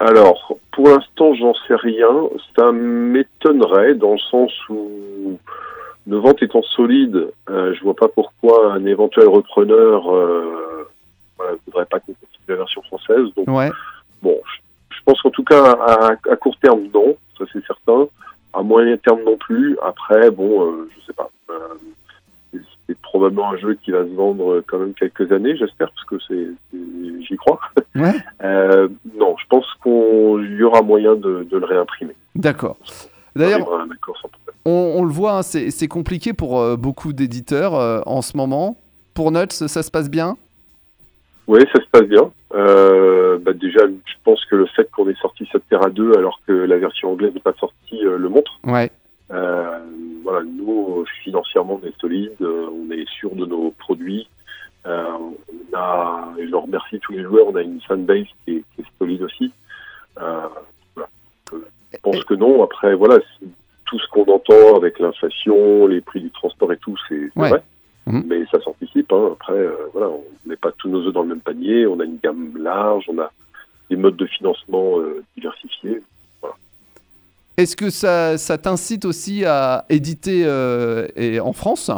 Alors, 0.00 0.56
pour 0.72 0.88
l'instant, 0.88 1.34
j'en 1.34 1.52
sais 1.68 1.74
rien. 1.74 2.08
Ça 2.56 2.72
m'étonnerait 2.72 3.94
dans 3.94 4.12
le 4.12 4.18
sens 4.18 4.50
où 4.70 5.38
nos 6.06 6.20
ventes 6.22 6.42
étant 6.42 6.62
solides, 6.62 7.30
euh, 7.50 7.74
je 7.74 7.82
vois 7.84 7.94
pas 7.94 8.08
pourquoi 8.08 8.72
un 8.72 8.84
éventuel 8.86 9.28
repreneur 9.28 10.12
euh, 10.12 10.88
voilà, 11.36 11.52
voudrait 11.66 11.84
pas 11.84 12.00
qu'on 12.00 12.14
continue 12.14 12.44
la 12.48 12.56
version 12.56 12.82
française. 12.82 13.26
Donc, 13.36 13.46
Ouais. 13.48 13.70
bon, 14.22 14.40
je, 14.46 14.96
je 14.96 15.02
pense 15.04 15.20
qu'en 15.20 15.30
tout 15.30 15.44
cas, 15.44 15.72
à, 15.72 16.12
à 16.30 16.36
court 16.36 16.56
terme, 16.60 16.84
non, 16.94 17.16
ça 17.38 17.44
c'est 17.52 17.64
certain. 17.66 18.08
À 18.54 18.62
moyen 18.62 18.96
terme 18.96 19.20
non 19.24 19.36
plus. 19.36 19.78
Après, 19.82 20.30
bon, 20.30 20.64
euh, 20.66 20.88
je 20.96 21.06
sais 21.06 21.12
pas. 21.12 21.30
Euh, 21.50 21.54
c'est- 22.90 23.00
probablement 23.02 23.50
un 23.52 23.56
jeu 23.56 23.74
qui 23.82 23.90
va 23.92 24.04
se 24.04 24.10
vendre 24.14 24.62
quand 24.66 24.78
même 24.78 24.94
quelques 24.94 25.30
années, 25.32 25.56
j'espère, 25.56 25.90
parce 25.92 26.04
que 26.06 26.16
c'est, 26.28 26.48
j'y 27.26 27.36
crois. 27.36 27.60
Ouais. 27.94 28.12
Euh, 28.42 28.88
non, 29.18 29.36
je 29.38 29.44
pense 29.48 29.66
qu'il 29.82 30.56
y 30.58 30.62
aura 30.62 30.80
moyen 30.82 31.14
de, 31.14 31.46
de 31.50 31.58
le 31.58 31.64
réimprimer. 31.66 32.14
D'accord. 32.34 32.76
D'ailleurs, 33.36 33.68
on, 34.64 34.70
on 34.98 35.04
le 35.04 35.10
voit, 35.12 35.38
hein, 35.38 35.42
c'est 35.42 35.88
compliqué 35.88 36.32
pour 36.32 36.58
euh, 36.60 36.76
beaucoup 36.76 37.12
d'éditeurs 37.12 37.74
euh, 37.74 38.00
en 38.06 38.22
ce 38.22 38.36
moment. 38.36 38.76
Pour 39.14 39.30
Nuts, 39.30 39.50
ça 39.52 39.82
se 39.82 39.90
passe 39.90 40.10
bien? 40.10 40.36
Oui, 41.46 41.60
ça 41.74 41.80
se 41.82 41.86
passe 41.90 42.06
bien. 42.08 42.30
Euh, 42.54 43.38
bah 43.38 43.52
déjà, 43.52 43.80
je 43.86 44.14
pense 44.24 44.44
que 44.46 44.56
le 44.56 44.66
fait 44.66 44.90
qu'on 44.90 45.08
ait 45.08 45.14
sorti 45.20 45.44
Subterra 45.46 45.90
2 45.90 46.16
alors 46.16 46.40
que 46.46 46.52
la 46.52 46.78
version 46.78 47.10
anglaise 47.12 47.34
n'est 47.34 47.40
pas 47.40 47.54
sortie 47.60 48.04
euh, 48.04 48.16
le 48.18 48.28
montre. 48.28 48.58
Ouais. 48.64 48.90
Euh, 49.32 49.78
voilà, 50.24 50.44
nous, 50.44 51.04
financièrement, 51.22 51.80
on 51.82 51.86
est 51.86 51.98
solide, 52.00 52.32
euh, 52.40 52.68
on 52.72 52.90
est 52.90 53.08
sûr 53.08 53.34
de 53.34 53.46
nos 53.46 53.70
produits. 53.72 54.28
Euh, 54.86 55.04
on 55.18 55.76
a, 55.76 56.32
et 56.38 56.48
je 56.48 56.54
remercie 56.54 56.98
tous 57.00 57.12
les 57.12 57.22
joueurs, 57.22 57.46
on 57.48 57.54
a 57.56 57.62
une 57.62 57.80
fanbase 57.82 58.26
qui 58.44 58.56
est, 58.56 58.64
qui 58.74 58.80
est 58.82 58.84
solide 58.98 59.22
aussi. 59.22 59.52
Euh, 60.20 60.48
voilà. 60.94 61.08
Je 61.52 61.98
pense 62.02 62.24
que 62.24 62.34
non. 62.34 62.62
Après, 62.62 62.94
voilà, 62.94 63.18
tout 63.84 63.98
ce 63.98 64.06
qu'on 64.08 64.24
entend 64.24 64.76
avec 64.76 64.98
l'inflation, 64.98 65.86
les 65.86 66.00
prix 66.00 66.20
du 66.20 66.30
transport 66.30 66.72
et 66.72 66.78
tout, 66.78 66.96
c'est 67.08 67.30
Ouais. 67.36 67.50
vrai. 67.50 67.62
Mhm. 68.06 68.24
Mais 68.26 68.44
ça 68.46 68.60
s'anticipe. 68.60 69.12
Hein. 69.12 69.30
Après, 69.32 69.52
euh, 69.52 69.74
voilà, 69.92 70.08
on 70.08 70.24
met 70.46 70.56
pas 70.56 70.72
tous 70.72 70.88
nos 70.88 71.06
œufs 71.06 71.12
dans 71.12 71.22
le 71.22 71.28
même 71.28 71.40
panier. 71.40 71.86
On 71.86 72.00
a 72.00 72.04
une 72.04 72.18
gamme 72.22 72.56
large, 72.58 73.04
on 73.08 73.18
a 73.18 73.30
des 73.90 73.96
modes 73.96 74.16
de 74.16 74.26
financement 74.26 74.96
diversifiés. 75.36 76.00
Est-ce 77.60 77.76
que 77.76 77.90
ça, 77.90 78.38
ça 78.38 78.56
t'incite 78.56 79.04
aussi 79.04 79.44
à 79.44 79.84
éditer 79.90 80.44
euh, 80.46 81.06
et 81.14 81.40
en 81.40 81.52
France? 81.52 81.90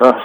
Ah, 0.00 0.16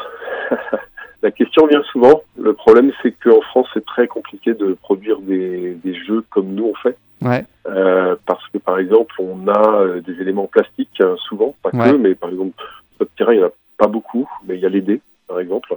la 1.22 1.32
question 1.32 1.68
vient 1.68 1.84
souvent. 1.92 2.22
Le 2.38 2.54
problème, 2.54 2.94
c'est 3.04 3.12
qu'en 3.12 3.42
France, 3.42 3.68
c'est 3.74 3.86
très 3.86 4.08
compliqué 4.08 4.54
de 4.54 4.72
produire 4.82 5.20
des, 5.20 5.74
des 5.84 5.94
jeux 5.94 6.24
comme 6.30 6.54
nous 6.56 6.68
on 6.68 6.76
fait. 6.76 6.96
Ouais. 7.22 7.44
Euh, 7.68 8.16
parce 8.26 8.48
que, 8.48 8.58
par 8.58 8.80
exemple, 8.80 9.14
on 9.20 9.50
a 9.50 9.82
euh, 9.82 10.00
des 10.00 10.14
éléments 10.22 10.48
plastiques, 10.48 11.02
hein, 11.02 11.18
souvent, 11.28 11.54
pas 11.62 11.72
Ouais. 11.74 11.92
que, 11.92 11.98
mais 11.98 12.16
par 12.16 12.30
exemple, 12.30 12.54
sur 12.96 13.02
le 13.02 13.06
terrain, 13.18 13.34
il 13.34 13.40
n'y 13.40 13.44
en 13.44 13.48
a 13.48 13.54
pas 13.78 13.88
beaucoup, 13.88 14.30
mais 14.48 14.56
il 14.56 14.62
y 14.62 14.66
a 14.66 14.70
les 14.70 14.80
dés, 14.80 15.02
par 15.28 15.42
exemple. 15.42 15.76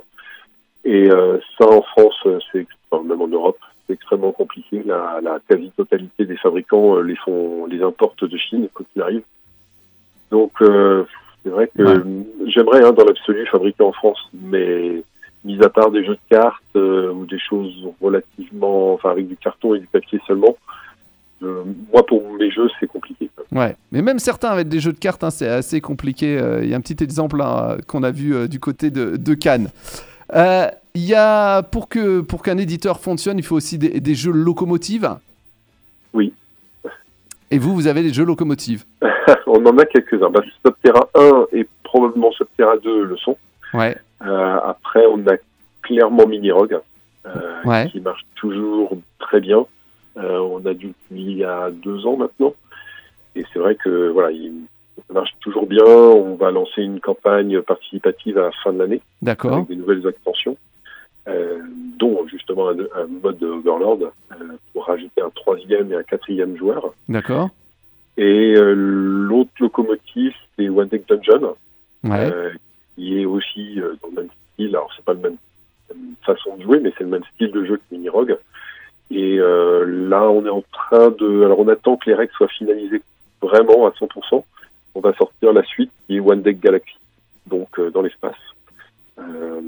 Et 0.84 1.10
euh, 1.10 1.38
ça, 1.58 1.66
en 1.66 1.82
France, 1.82 2.14
c'est 2.52 2.68
enfin, 2.88 3.02
même 3.02 3.20
en 3.20 3.26
Europe, 3.26 3.58
extrêmement 3.92 4.32
compliqué. 4.32 4.82
La, 4.84 5.20
la 5.22 5.38
quasi-totalité 5.48 6.24
des 6.26 6.36
fabricants 6.36 6.96
euh, 6.96 7.02
les 7.02 7.16
font, 7.16 7.66
les 7.66 7.82
importent 7.82 8.24
de 8.24 8.36
Chine, 8.36 8.68
quoi 8.74 8.84
qu'il 8.92 9.02
arrive. 9.02 9.22
Donc, 10.30 10.52
euh, 10.62 11.04
c'est 11.42 11.50
vrai 11.50 11.70
que 11.76 11.82
Ouais. 11.82 12.24
j'aimerais, 12.46 12.82
hein, 12.84 12.92
dans 12.92 13.04
l'absolu, 13.04 13.46
fabriquer 13.46 13.82
en 13.82 13.92
France, 13.92 14.18
mais 14.32 15.02
mis 15.44 15.62
à 15.62 15.68
part 15.68 15.90
des 15.90 16.04
jeux 16.04 16.14
de 16.14 16.28
cartes 16.30 16.62
euh, 16.76 17.12
ou 17.12 17.26
des 17.26 17.38
choses 17.38 17.74
relativement, 18.00 18.94
enfin, 18.94 19.10
avec 19.10 19.28
du 19.28 19.36
carton 19.36 19.74
et 19.74 19.80
du 19.80 19.86
papier 19.86 20.20
seulement, 20.26 20.56
euh, 21.42 21.64
moi, 21.92 22.06
pour 22.06 22.22
mes 22.34 22.50
jeux, 22.50 22.68
c'est 22.78 22.86
compliqué. 22.86 23.28
Ouais. 23.50 23.74
Mais 23.90 24.00
même 24.00 24.20
certains 24.20 24.50
avec 24.50 24.68
des 24.68 24.78
jeux 24.78 24.92
de 24.92 24.98
cartes, 24.98 25.24
hein, 25.24 25.30
c'est 25.30 25.48
assez 25.48 25.80
compliqué. 25.80 26.40
Il 26.62 26.68
y 26.68 26.74
a 26.74 26.76
un 26.76 26.80
petit 26.80 27.02
exemple 27.02 27.42
hein, 27.42 27.76
qu'on 27.88 28.04
a 28.04 28.12
vu 28.12 28.48
du 28.48 28.60
côté 28.60 28.90
de, 28.90 29.16
de 29.16 29.34
Cannes. 29.34 29.68
Il 30.94 31.04
y 31.06 31.14
a 31.14 31.62
pour 31.62 31.88
que 31.88 32.20
pour 32.20 32.42
qu'un 32.42 32.58
éditeur 32.58 33.00
fonctionne, 33.00 33.38
il 33.38 33.44
faut 33.44 33.56
aussi 33.56 33.78
des, 33.78 34.00
des 34.00 34.14
jeux 34.14 34.32
locomotives. 34.32 35.16
Oui. 36.12 36.32
Et 37.50 37.58
vous, 37.58 37.74
vous 37.74 37.86
avez 37.86 38.02
des 38.02 38.12
jeux 38.12 38.24
locomotives. 38.24 38.84
On 39.46 39.64
en 39.66 39.78
a 39.78 39.86
quelques-uns. 39.86 40.30
Bah, 40.30 40.40
Subterra 40.64 41.08
1 41.14 41.46
et 41.52 41.66
probablement 41.82 42.30
Subterra 42.32 42.76
2 42.78 43.04
le 43.04 43.16
sont. 43.16 43.36
Ouais. 43.74 43.96
Euh, 44.24 44.58
après, 44.64 45.04
on 45.06 45.18
a 45.26 45.34
clairement 45.82 46.26
Mini 46.26 46.50
Rogue, 46.52 46.78
euh, 47.26 47.30
Ouais. 47.64 47.88
qui 47.90 48.00
marche 48.00 48.22
toujours 48.34 48.96
très 49.18 49.40
bien. 49.40 49.64
Euh, 50.18 50.38
on 50.38 50.64
a 50.66 50.74
dû 50.74 50.92
il 51.10 51.32
y 51.38 51.44
a 51.44 51.70
deux 51.70 52.06
ans 52.06 52.16
maintenant. 52.16 52.54
Et 53.34 53.44
c'est 53.52 53.58
vrai 53.58 53.76
que 53.76 54.08
voilà, 54.10 54.30
il 54.30 54.52
ça 55.08 55.14
marche 55.14 55.34
toujours 55.40 55.66
bien. 55.66 55.84
On 55.86 56.34
va 56.36 56.50
lancer 56.50 56.82
une 56.82 57.00
campagne 57.00 57.60
participative 57.62 58.36
à 58.38 58.42
la 58.42 58.50
fin 58.62 58.72
de 58.74 58.78
l'année 58.78 59.00
D'accord. 59.22 59.54
avec 59.54 59.68
des 59.68 59.76
nouvelles 59.76 60.06
extensions, 60.06 60.56
dont 61.98 62.26
justement 62.26 62.68
un, 62.70 62.78
un 62.96 63.06
mode 63.22 63.42
Overlord 63.42 63.98
euh, 64.32 64.34
pour 64.72 64.86
rajouter 64.86 65.20
un 65.22 65.30
troisième 65.30 65.92
et 65.92 65.96
un 65.96 66.02
quatrième 66.02 66.56
joueur. 66.56 66.92
D'accord. 67.08 67.50
Et 68.16 68.54
euh, 68.56 68.74
l'autre 68.74 69.50
locomotive, 69.60 70.34
c'est 70.56 70.68
One 70.68 70.88
Deck 70.88 71.08
Dungeon, 71.08 71.54
Ouais. 72.04 72.30
euh, 72.32 72.50
qui 72.96 73.20
est 73.20 73.24
aussi 73.24 73.80
euh, 73.80 73.94
dans 74.02 74.08
le 74.08 74.14
même 74.22 74.28
style. 74.52 74.68
Alors, 74.76 74.90
c'est 74.96 75.04
pas 75.04 75.12
le 75.14 75.20
même 75.20 75.36
façon 76.26 76.56
de 76.56 76.62
jouer, 76.62 76.80
mais 76.80 76.92
c'est 76.98 77.04
le 77.04 77.10
même 77.10 77.24
style 77.34 77.52
de 77.52 77.64
jeu 77.64 77.76
que 77.76 77.82
Mini 77.94 78.08
Rogue. 78.08 78.36
Et 79.10 79.38
euh, 79.38 79.84
là, 80.08 80.28
on 80.28 80.44
est 80.44 80.50
en 80.50 80.64
train 80.72 81.10
de. 81.10 81.44
Alors, 81.44 81.60
on 81.60 81.68
attend 81.68 81.96
que 81.96 82.10
les 82.10 82.14
règles 82.16 82.32
soient 82.32 82.48
finalisées 82.48 83.02
vraiment 83.40 83.86
à 83.86 83.90
100%. 83.90 84.42
On 84.94 85.00
va 85.00 85.12
sortir 85.14 85.52
la 85.52 85.62
suite 85.62 85.90
qui 86.06 86.16
est 86.16 86.20
One 86.20 86.42
Deck 86.42 86.60
Galaxy, 86.60 86.96
donc 87.46 87.78
euh, 87.78 87.90
dans 87.90 88.02
l'espace, 88.02 88.36
euh, 89.18 89.60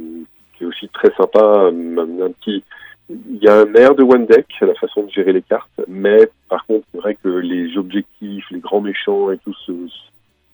qui 0.56 0.64
est 0.64 0.66
aussi 0.66 0.88
très 0.88 1.12
sympa. 1.16 1.40
euh, 1.40 2.26
Un 2.26 2.30
petit. 2.30 2.62
Il 3.10 3.42
y 3.42 3.48
a 3.48 3.60
un 3.60 3.74
air 3.74 3.94
de 3.94 4.02
One 4.02 4.24
Deck, 4.24 4.46
la 4.62 4.74
façon 4.74 5.02
de 5.02 5.10
gérer 5.10 5.34
les 5.34 5.42
cartes, 5.42 5.68
mais 5.88 6.26
par 6.48 6.64
contre, 6.64 6.86
c'est 6.90 6.98
vrai 6.98 7.18
que 7.22 7.28
les 7.28 7.76
objectifs, 7.76 8.46
les 8.50 8.60
grands 8.60 8.80
méchants 8.80 9.30
et 9.30 9.36
tout 9.38 9.52
se, 9.66 9.72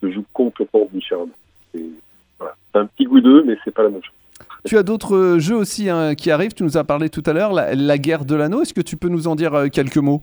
se 0.00 0.10
jouent 0.10 0.24
complètement 0.32 0.88
différemment. 0.92 1.30
C'est 1.72 1.84
voilà. 2.40 2.56
Un 2.74 2.86
petit 2.86 3.04
goût 3.04 3.20
d'eux, 3.20 3.44
mais 3.46 3.56
c'est 3.64 3.70
pas 3.72 3.84
la 3.84 3.90
même 3.90 4.02
chose. 4.02 4.14
Tu 4.64 4.76
as 4.76 4.82
d'autres 4.82 5.14
euh, 5.14 5.38
jeux 5.38 5.54
aussi 5.54 5.88
hein, 5.88 6.16
qui 6.16 6.32
arrivent. 6.32 6.52
Tu 6.52 6.64
nous 6.64 6.76
as 6.76 6.82
parlé 6.82 7.08
tout 7.08 7.22
à 7.24 7.32
l'heure, 7.32 7.52
la, 7.52 7.74
la 7.76 7.98
guerre 7.98 8.24
de 8.24 8.34
l'anneau. 8.34 8.62
Est-ce 8.62 8.74
que 8.74 8.80
tu 8.80 8.96
peux 8.96 9.08
nous 9.08 9.28
en 9.28 9.36
dire 9.36 9.54
euh, 9.54 9.68
quelques 9.68 9.98
mots? 9.98 10.20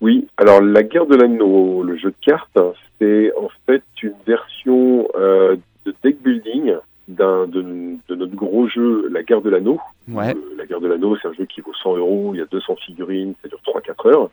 Oui, 0.00 0.26
alors 0.36 0.60
la 0.60 0.82
guerre 0.82 1.06
de 1.06 1.14
l'anneau, 1.14 1.82
le 1.84 1.96
jeu 1.96 2.10
de 2.10 2.16
cartes, 2.26 2.56
hein, 2.56 2.72
c'est 2.98 3.32
en 3.36 3.50
fait 3.66 3.84
une 4.02 4.14
version 4.26 5.06
euh, 5.14 5.56
de 5.86 5.94
deck 6.02 6.20
building 6.22 6.74
d'un 7.14 7.46
de, 7.46 7.62
de 8.08 8.14
notre 8.14 8.34
gros 8.34 8.66
jeu, 8.68 9.08
la 9.10 9.22
guerre 9.22 9.40
de 9.42 9.50
l'anneau. 9.50 9.78
Ouais. 10.08 10.34
Euh, 10.34 10.54
la 10.56 10.66
guerre 10.66 10.80
de 10.80 10.88
l'anneau, 10.88 11.16
c'est 11.20 11.28
un 11.28 11.32
jeu 11.32 11.44
qui 11.46 11.60
vaut 11.60 11.74
100 11.74 11.96
euros, 11.96 12.30
il 12.34 12.38
y 12.38 12.42
a 12.42 12.46
200 12.46 12.76
figurines, 12.86 13.34
ça 13.42 13.48
dure 13.48 13.60
3-4 13.66 14.08
heures. 14.08 14.30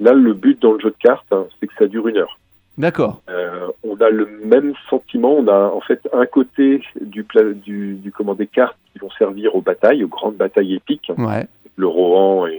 Là, 0.00 0.12
le 0.12 0.32
but 0.32 0.60
dans 0.62 0.72
le 0.72 0.80
jeu 0.80 0.90
de 0.90 0.96
cartes, 0.98 1.26
hein, 1.32 1.46
c'est 1.58 1.66
que 1.66 1.74
ça 1.78 1.86
dure 1.86 2.06
une 2.08 2.16
heure. 2.18 2.38
D'accord. 2.76 3.20
Euh, 3.28 3.66
on 3.82 3.96
a 3.96 4.08
le 4.10 4.26
même 4.44 4.72
sentiment. 4.88 5.34
On 5.34 5.48
a 5.48 5.70
en 5.72 5.80
fait 5.80 6.00
un 6.12 6.26
côté 6.26 6.80
du, 7.00 7.26
du, 7.56 7.94
du 7.94 8.12
comment 8.12 8.34
des 8.36 8.46
cartes 8.46 8.76
qui 8.92 9.00
vont 9.00 9.10
servir 9.10 9.56
aux 9.56 9.60
batailles, 9.60 10.04
aux 10.04 10.08
grandes 10.08 10.36
batailles 10.36 10.74
épiques, 10.74 11.10
Ouais. 11.18 11.46
le 11.76 11.86
Rohan 11.88 12.46
et, 12.46 12.54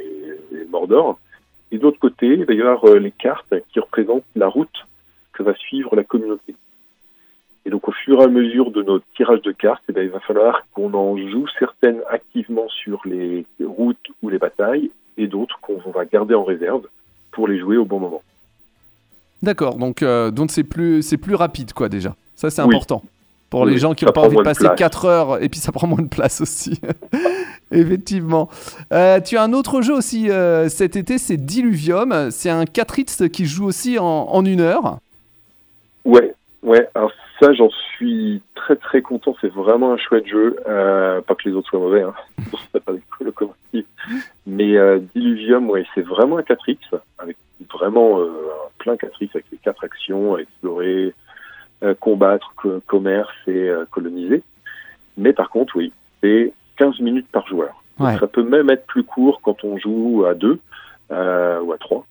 et 0.53 0.65
Mordor. 0.69 1.17
Et 1.71 1.77
de 1.77 1.83
l'autre 1.83 1.99
côté, 1.99 2.27
il 2.27 2.43
va 2.45 2.53
y 2.53 2.59
avoir 2.59 2.83
euh, 2.89 2.99
les 2.99 3.11
cartes 3.11 3.53
qui 3.71 3.79
représentent 3.79 4.25
la 4.35 4.47
route 4.49 4.85
que 5.31 5.43
va 5.43 5.53
suivre 5.55 5.95
la 5.95 6.03
communauté. 6.03 6.53
Et 7.69 7.71
donc, 7.71 7.87
au 7.87 7.91
fur 7.91 8.19
et 8.19 8.23
à 8.23 8.27
mesure 8.27 8.71
de 8.71 8.81
notre 8.81 9.05
tirage 9.15 9.43
de 9.43 9.51
cartes, 9.51 9.83
eh 9.89 9.93
ben, 9.93 10.01
il 10.01 10.09
va 10.09 10.19
falloir 10.21 10.63
qu'on 10.73 10.91
en 10.95 11.15
joue 11.17 11.45
certaines 11.59 12.01
activement 12.09 12.67
sur 12.67 12.99
les 13.05 13.45
routes 13.63 14.07
ou 14.23 14.29
les 14.29 14.39
batailles, 14.39 14.89
et 15.19 15.27
d'autres 15.27 15.59
qu'on 15.61 15.77
va 15.91 16.03
garder 16.05 16.33
en 16.33 16.43
réserve 16.43 16.87
pour 17.29 17.47
les 17.47 17.59
jouer 17.59 17.77
au 17.77 17.85
bon 17.85 17.99
moment. 17.99 18.23
D'accord. 19.43 19.75
Donc 19.75 20.01
euh, 20.01 20.31
donc 20.31 20.49
c'est 20.49 20.63
plus 20.63 21.03
c'est 21.03 21.17
plus 21.17 21.35
rapide 21.35 21.73
quoi 21.73 21.89
déjà. 21.89 22.15
Ça 22.35 22.49
c'est 22.49 22.63
Oui. 22.63 22.69
important 22.75 23.03
pour 23.51 23.61
Oui, 23.61 23.71
les 23.73 23.77
gens 23.77 23.93
qui 23.93 24.03
n'ont 24.05 24.13
pas 24.13 24.21
envie 24.21 24.35
de 24.37 24.41
passer 24.41 24.63
place. 24.65 24.79
4 24.79 25.05
heures 25.05 25.43
et 25.43 25.47
puis 25.47 25.59
ça 25.59 25.71
prend 25.71 25.85
moins 25.85 26.01
de 26.01 26.07
place 26.09 26.41
aussi. 26.41 26.81
Effectivement. 27.71 28.49
Euh, 28.91 29.19
tu 29.21 29.37
as 29.37 29.43
un 29.43 29.53
autre 29.53 29.81
jeu 29.83 29.93
aussi 29.93 30.31
euh, 30.31 30.69
cet 30.69 30.95
été, 30.95 31.19
c'est 31.19 31.37
Diluvium. 31.37 32.31
C'est 32.31 32.49
un 32.49 32.65
4 32.65 32.97
hits 32.99 33.29
qui 33.31 33.45
joue 33.45 33.65
aussi 33.65 33.99
en, 33.99 34.03
en 34.05 34.43
une 34.43 34.61
heure. 34.61 34.97
Ouais, 36.03 36.33
ouais. 36.63 36.89
Alors 36.95 37.11
ça, 37.39 37.53
j'en 37.53 37.69
suis 37.69 38.41
très 38.55 38.75
très 38.75 39.01
content. 39.01 39.35
C'est 39.41 39.51
vraiment 39.51 39.93
un 39.93 39.97
chouette 39.97 40.27
jeu. 40.27 40.55
Euh, 40.67 41.21
pas 41.21 41.35
que 41.35 41.47
les 41.47 41.55
autres 41.55 41.69
soient 41.69 41.79
mauvais, 41.79 42.01
hein. 42.01 42.13
pas. 42.73 42.91
Mais 44.47 44.77
euh, 44.77 44.99
Diluvium, 45.15 45.69
ouais, 45.69 45.85
c'est 45.95 46.01
vraiment 46.05 46.37
un 46.37 46.41
4X 46.41 46.77
avec 47.19 47.37
vraiment 47.71 48.19
euh, 48.19 48.29
plein 48.79 48.95
4X 48.95 49.29
avec 49.35 49.45
les 49.51 49.57
quatre 49.57 49.83
actions 49.83 50.37
explorer, 50.37 51.13
euh, 51.83 51.93
combattre, 51.99 52.53
co- 52.55 52.79
commerce 52.87 53.33
et 53.47 53.69
coloniser. 53.91 54.41
Mais 55.17 55.33
par 55.33 55.49
contre, 55.49 55.75
oui, 55.75 55.91
c'est 56.21 56.53
15 56.77 56.99
minutes 56.99 57.27
par 57.31 57.47
joueur. 57.47 57.81
Donc. 57.99 58.19
Ça 58.19 58.27
peut 58.27 58.43
même 58.43 58.69
être 58.69 58.85
plus 58.85 59.03
court 59.03 59.41
quand 59.43 59.63
on 59.63 59.77
joue 59.77 60.25
à 60.25 60.33
deux 60.33 60.59
ou 61.11 61.73
à 61.73 61.77
trois. 61.79 62.05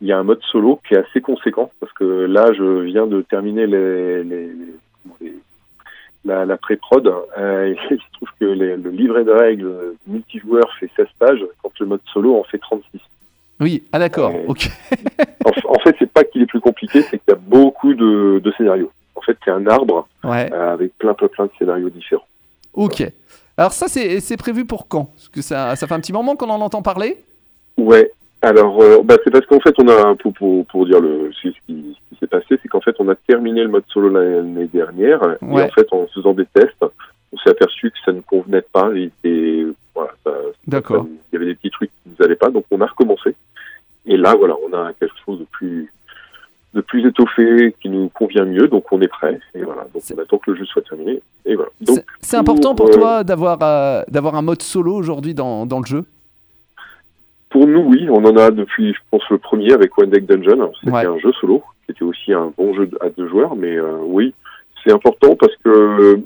Il 0.00 0.06
y 0.08 0.12
a 0.12 0.18
un 0.18 0.22
mode 0.22 0.42
solo 0.42 0.80
qui 0.86 0.94
est 0.94 0.98
assez 0.98 1.20
conséquent 1.20 1.70
parce 1.80 1.92
que 1.92 2.04
là, 2.04 2.52
je 2.52 2.80
viens 2.80 3.06
de 3.06 3.20
terminer 3.22 3.66
les- 3.66 4.48
la, 6.28 6.44
la 6.46 6.56
pré-prod. 6.56 7.06
Euh, 7.38 7.66
et 7.72 7.76
il 7.90 7.98
se 7.98 8.12
trouve 8.12 8.28
que 8.38 8.44
les- 8.44 8.76
le 8.76 8.90
livret 8.90 9.24
de 9.24 9.32
règles 9.32 9.72
multijoueur 10.06 10.68
fait 10.78 10.90
16 10.96 11.06
pages 11.18 11.44
quand 11.62 11.72
le 11.80 11.86
mode 11.86 12.00
solo 12.12 12.38
en 12.38 12.44
fait 12.44 12.58
36. 12.58 13.00
Oui, 13.60 13.82
ah 13.92 13.98
d'accord, 13.98 14.32
Ouais. 14.34 14.44
ok. 14.46 14.70
En, 15.44 15.74
en 15.74 15.78
fait, 15.80 15.96
c'est 15.98 16.12
pas 16.12 16.24
qu'il 16.24 16.42
est 16.42 16.46
plus 16.46 16.60
compliqué, 16.60 17.02
c'est 17.02 17.18
qu'il 17.18 17.28
y 17.28 17.32
a 17.32 17.34
beaucoup 17.40 17.94
de, 17.94 18.38
de 18.38 18.52
scénarios. 18.52 18.92
En 19.16 19.20
fait, 19.22 19.36
c'est 19.44 19.50
un 19.50 19.66
arbre 19.66 20.06
Ouais, 20.22 20.48
euh, 20.52 20.74
avec 20.74 20.96
plein, 20.98 21.14
plein, 21.14 21.28
plein 21.28 21.46
de 21.46 21.50
scénarios 21.58 21.90
différents. 21.90 22.26
ok. 22.74 23.02
Alors 23.56 23.72
ça, 23.72 23.88
c'est 23.88 24.20
c'est 24.20 24.36
prévu 24.36 24.64
pour 24.64 24.86
quand? 24.86 25.06
Parce 25.06 25.28
que 25.28 25.42
ça, 25.42 25.74
ça 25.74 25.86
fait 25.88 25.94
un 25.94 25.98
petit 26.00 26.12
moment 26.12 26.36
qu'on 26.36 26.48
en 26.50 26.60
entend 26.60 26.80
parler? 26.82 27.24
Ouais. 27.76 28.12
Alors, 28.40 28.80
euh, 28.80 29.02
bah, 29.02 29.16
c'est 29.24 29.30
parce 29.30 29.46
qu'en 29.46 29.58
fait, 29.60 29.74
on 29.78 29.88
a 29.88 30.14
pour, 30.14 30.32
pour, 30.32 30.64
pour 30.66 30.86
dire 30.86 31.00
le 31.00 31.30
ce 31.42 31.48
qui, 31.48 31.54
ce 31.66 31.70
qui 32.08 32.16
s'est 32.20 32.26
passé, 32.28 32.58
c'est 32.62 32.68
qu'en 32.68 32.80
fait, 32.80 32.94
on 33.00 33.08
a 33.08 33.14
terminé 33.16 33.62
le 33.62 33.68
mode 33.68 33.84
solo 33.88 34.08
l'année 34.10 34.66
dernière 34.66 35.20
Ouais. 35.42 35.62
et 35.62 35.64
en 35.64 35.68
fait, 35.70 35.88
en 35.92 36.06
faisant 36.14 36.34
des 36.34 36.46
tests, 36.46 36.84
on 37.32 37.36
s'est 37.38 37.50
aperçu 37.50 37.90
que 37.90 37.98
ça 38.04 38.12
ne 38.12 38.20
convenait 38.20 38.62
pas 38.62 38.90
et, 38.94 39.10
et 39.24 39.66
voilà, 39.94 40.12
D'accord. 40.66 41.06
il 41.08 41.34
y 41.34 41.36
avait 41.36 41.46
des 41.46 41.54
petits 41.56 41.70
trucs 41.70 41.90
qui 42.04 42.10
ne 42.18 42.24
allaient 42.24 42.36
pas, 42.36 42.50
donc 42.50 42.64
on 42.70 42.80
a 42.80 42.86
recommencé. 42.86 43.34
Et 44.06 44.16
là, 44.16 44.34
voilà, 44.36 44.54
on 44.68 44.72
a 44.72 44.92
quelque 44.94 45.14
chose 45.26 45.40
de 45.40 45.44
plus 45.50 45.92
de 46.74 46.80
plus 46.82 47.06
étoffé 47.08 47.74
qui 47.80 47.88
nous 47.88 48.08
convient 48.10 48.44
mieux, 48.44 48.68
donc 48.68 48.84
on 48.92 49.00
est 49.00 49.08
prêt. 49.08 49.40
Et 49.54 49.62
voilà, 49.62 49.86
donc 49.92 50.02
on 50.14 50.18
attend 50.20 50.38
que 50.38 50.50
le 50.52 50.58
jeu 50.58 50.64
soit 50.66 50.82
terminé. 50.82 51.20
Et 51.46 51.54
voilà. 51.56 51.70
C'est- 52.20 52.36
important 52.36 52.74
pour 52.74 52.86
pour, 52.86 52.94
euh, 52.94 52.98
toi 53.00 53.24
d'avoir 53.24 53.58
euh, 53.62 54.02
d'avoir 54.08 54.34
un 54.36 54.42
mode 54.42 54.62
solo 54.62 54.94
aujourd'hui 54.94 55.34
dans, 55.34 55.66
dans 55.66 55.80
le 55.80 55.86
jeu? 55.86 56.04
Pour 57.50 57.66
nous, 57.66 57.80
oui, 57.80 58.06
on 58.10 58.24
en 58.24 58.36
a 58.36 58.50
depuis, 58.50 58.92
je 58.92 58.98
pense, 59.10 59.22
le 59.30 59.38
premier 59.38 59.72
avec 59.72 59.96
One 59.98 60.10
Deck 60.10 60.26
Dungeon. 60.26 60.72
C'était 60.80 60.92
Ouais. 60.92 61.06
un 61.06 61.18
jeu 61.18 61.32
solo, 61.40 61.62
qui 61.86 61.92
était 61.92 62.02
aussi 62.04 62.32
un 62.32 62.52
bon 62.56 62.74
jeu 62.74 62.90
à 63.00 63.08
deux 63.08 63.26
joueurs, 63.28 63.56
mais 63.56 63.76
euh, 63.76 63.96
oui, 64.02 64.34
c'est 64.84 64.92
important 64.92 65.34
parce 65.36 65.54
que 65.64 66.20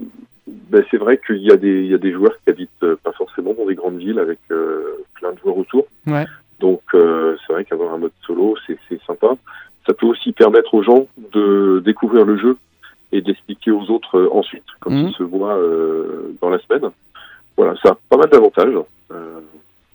ben, 0.46 0.84
c'est 0.90 0.96
vrai 0.96 1.20
qu'il 1.24 1.38
y, 1.38 1.52
a 1.52 1.56
des- 1.56 1.82
il 1.84 1.90
y 1.90 1.94
a 1.94 1.98
des 1.98 2.12
joueurs 2.12 2.32
qui 2.42 2.50
habitent 2.50 2.70
euh, 2.82 2.96
pas 3.02 3.12
forcément 3.12 3.54
dans 3.54 3.66
des 3.66 3.74
grandes 3.76 3.98
villes 3.98 4.18
avec 4.18 4.38
euh, 4.50 4.82
plein 5.14 5.32
de 5.32 5.38
joueurs 5.38 5.56
autour. 5.58 5.86
Ouais. 6.06 6.26
Donc 6.60 6.82
euh, 6.94 7.36
c'est 7.46 7.52
vrai 7.52 7.64
qu'avoir 7.64 7.94
un 7.94 7.98
mode 7.98 8.12
solo, 8.26 8.56
c'est 8.66 8.76
c'est 8.88 9.00
sympa. 9.06 9.34
Ça 9.86 9.94
peut 9.94 10.06
aussi 10.06 10.32
permettre 10.32 10.74
aux 10.74 10.82
gens 10.82 11.06
de 11.32 11.80
découvrir 11.84 12.24
le 12.24 12.36
jeu 12.36 12.56
et 13.12 13.20
d'expliquer 13.20 13.70
aux 13.70 13.90
autres 13.90 14.16
euh, 14.18 14.28
ensuite, 14.32 14.64
quand 14.80 14.90
Mhm. 14.90 15.08
ils 15.08 15.14
se 15.14 15.22
voient 15.22 15.56
euh, 15.56 16.34
dans 16.40 16.50
la 16.50 16.58
semaine. 16.60 16.90
Voilà, 17.56 17.74
ça 17.82 17.90
a 17.90 17.98
pas 18.08 18.16
mal 18.16 18.28
d'avantages. 18.30 18.74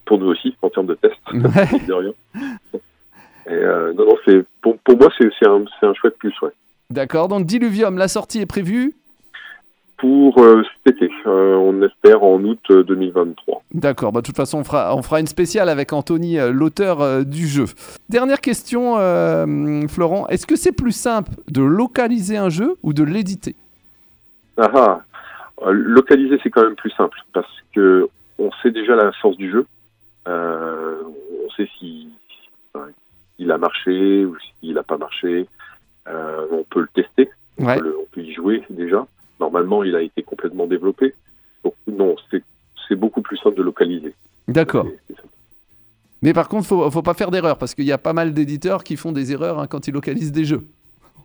Pour 0.08 0.18
nous 0.18 0.28
aussi, 0.28 0.56
en 0.62 0.70
termes 0.70 0.88
de 0.88 0.96
tests, 0.96 1.16
Ouais. 1.34 2.82
Et 3.50 3.54
euh, 3.54 3.94
non, 3.94 4.06
non, 4.06 4.16
c'est 4.26 4.46
pour, 4.62 4.78
pour 4.80 4.98
moi, 4.98 5.10
c'est 5.18 5.30
c'est 5.40 5.48
un, 5.48 5.64
c'est 5.80 5.86
un 5.86 5.94
chouette 5.94 6.18
plus, 6.18 6.34
ouais. 6.42 6.52
D'accord, 6.90 7.28
donc 7.28 7.46
Diluvium, 7.46 7.98
la 7.98 8.08
sortie 8.08 8.40
est 8.40 8.46
prévue 8.46 8.94
Pour 9.98 10.42
euh, 10.42 10.64
cet 10.86 10.96
été, 10.96 11.10
euh, 11.26 11.56
on 11.56 11.82
espère 11.82 12.24
en 12.24 12.42
août 12.44 12.60
euh, 12.72 12.84
2023. 12.84 13.64
D'accord, 13.74 14.12
bah, 14.12 14.22
de 14.22 14.26
toute 14.26 14.36
façon, 14.36 14.60
on 14.60 14.64
fera, 14.64 14.96
on 14.96 15.02
fera 15.02 15.20
une 15.20 15.28
spéciale 15.28 15.70
avec 15.70 15.92
Anthony, 15.94 16.38
l'auteur 16.52 17.26
du 17.26 17.48
jeu. 17.48 17.66
Dernière 18.10 18.42
question, 18.42 18.96
Florent. 19.88 20.28
Est-ce 20.28 20.46
que 20.46 20.56
c'est 20.56 20.72
plus 20.72 20.94
simple 20.94 21.32
de 21.50 21.62
localiser 21.62 22.38
un 22.38 22.50
jeu 22.50 22.76
ou 22.84 22.94
de 22.94 23.04
l'éditer? 23.04 23.56
Ah, 24.58 24.72
ah. 24.74 25.02
Localiser, 25.72 26.40
c'est 26.44 26.50
quand 26.50 26.64
même 26.64 26.76
plus 26.76 26.92
simple 26.92 27.18
parce 27.34 27.48
que 27.74 28.08
on 28.40 28.52
sait 28.62 28.72
déjà 28.72 28.96
la 28.96 29.12
force 29.14 29.38
du 29.38 29.52
jeu. 29.52 29.66
Euh, 30.28 31.02
on 31.46 31.50
sait 31.52 31.70
si, 31.80 32.10
enfin, 32.74 32.88
il 33.40 33.52
a 33.52 33.58
marché 33.58 34.26
ou 34.26 34.36
s'il 34.60 34.74
n'a 34.74 34.84
pas 34.84 34.98
marché. 34.98 35.48
Euh, 36.08 36.46
on 36.52 36.64
peut 36.64 36.82
le 36.82 36.88
tester, 36.94 37.30
on, 37.58 37.66
peut 37.66 37.82
le- 37.84 37.98
on 38.02 38.06
peut 38.12 38.22
y 38.22 38.34
jouer 38.34 38.64
déjà. 38.70 39.06
Normalement, 39.40 39.84
il 39.84 39.96
a 39.96 40.02
été 40.02 40.24
complètement 40.24 40.66
développé. 40.68 41.14
Donc 41.64 41.74
non, 41.88 42.16
c'est 42.88 42.96
beaucoup 42.96 43.22
plus 43.22 43.38
simple 43.38 43.58
de 43.58 43.64
localiser. 43.64 44.14
D'accord. 44.48 44.88
Mais 46.22 46.34
par 46.34 46.48
contre, 46.48 46.66
faut, 46.68 46.90
faut 46.90 47.02
pas 47.02 47.14
faire 47.14 47.30
d'erreur 47.32 47.58
parce 47.58 47.76
qu'il 47.76 47.86
y 47.86 47.92
a 47.92 47.98
pas 47.98 48.14
mal 48.14 48.34
d'éditeurs 48.34 48.84
qui 48.84 48.96
font 48.96 49.12
des 49.12 49.32
erreurs 49.34 49.60
hein, 49.60 49.68
quand 49.68 49.88
ils 49.88 49.94
localisent 49.94 50.32
des 50.32 50.46
jeux. 50.46 50.64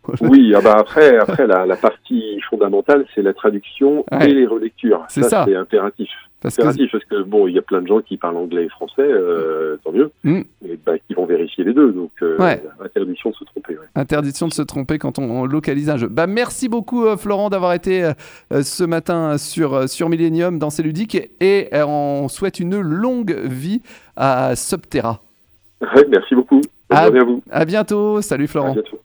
Oui, 0.20 0.53
ah 0.57 0.61
bah 0.61 0.74
après, 0.79 1.16
après 1.16 1.46
la, 1.46 1.64
la 1.64 1.76
partie 1.76 2.40
fondamentale, 2.50 3.07
c'est 3.14 3.22
la 3.22 3.33
traduction 3.33 4.05
Ouais. 4.11 4.29
et 4.31 4.35
les 4.35 4.46
relectures. 4.46 5.05
C'est 5.09 5.22
ça. 5.22 5.44
c'est 5.46 5.55
impératif. 5.55 6.11
Parce 6.42 6.57
que 6.57 6.62
Impératif 6.62 6.90
parce 6.92 7.05
que 7.05 7.22
bon, 7.22 7.46
il 7.46 7.55
y 7.55 7.59
a 7.59 7.62
plein 7.62 7.81
de 7.81 7.87
gens 7.87 8.00
qui 8.00 8.16
parlent 8.16 8.37
anglais 8.37 8.64
et 8.64 8.68
français, 8.68 8.94
euh, 9.00 9.76
tant 9.85 9.92
mieux, 9.92 10.11
Mm. 10.24 10.40
et 10.66 10.78
bah, 10.85 10.98
qui 10.98 11.14
vont 11.14 11.24
vérifier 11.24 11.62
les 11.64 11.72
deux. 11.72 11.92
Donc, 11.92 12.11
euh, 12.22 12.37
Ouais. 12.38 12.62
interdiction 12.85 13.31
de 13.31 13.35
se 13.37 13.44
tromper. 13.44 13.74
ouais. 13.74 13.87
interdiction 13.94 14.48
de 14.48 14.52
se 14.52 14.62
tromper 14.62 14.98
quand 14.98 15.18
on, 15.18 15.31
on 15.31 15.44
localise 15.46 15.88
un 15.88 15.96
jeu. 15.96 16.09
Bah, 16.09 16.26
merci 16.26 16.68
beaucoup, 16.68 17.05
euh, 17.07 17.16
Florent, 17.16 17.48
d'avoir 17.48 17.72
été 17.74 18.11
ce 18.50 18.85
matin 18.85 19.38
sur, 19.38 19.88
sur 19.88 20.09
Millennium 20.09 20.59
dans 20.59 20.70
C'est 20.70 20.83
ludique 20.83 21.14
et, 21.14 21.31
et, 21.40 21.83
on 21.87 22.28
souhaite 22.28 22.59
une 22.61 22.81
longue 22.81 23.33
vie 23.44 23.81
à 24.16 24.57
Subterra. 24.57 25.20
Ouais, 25.81 26.05
merci 26.09 26.35
beaucoup. 26.35 26.57
Bonne 26.61 26.62
Ah. 26.90 27.05
journée 27.07 27.20
à 27.20 27.24
vous. 27.24 27.42
À 27.50 27.64
bientôt. 27.64 28.20
Salut, 28.20 28.44
À 28.44 28.48
Florent. 28.48 28.72
bientôt. 28.74 28.98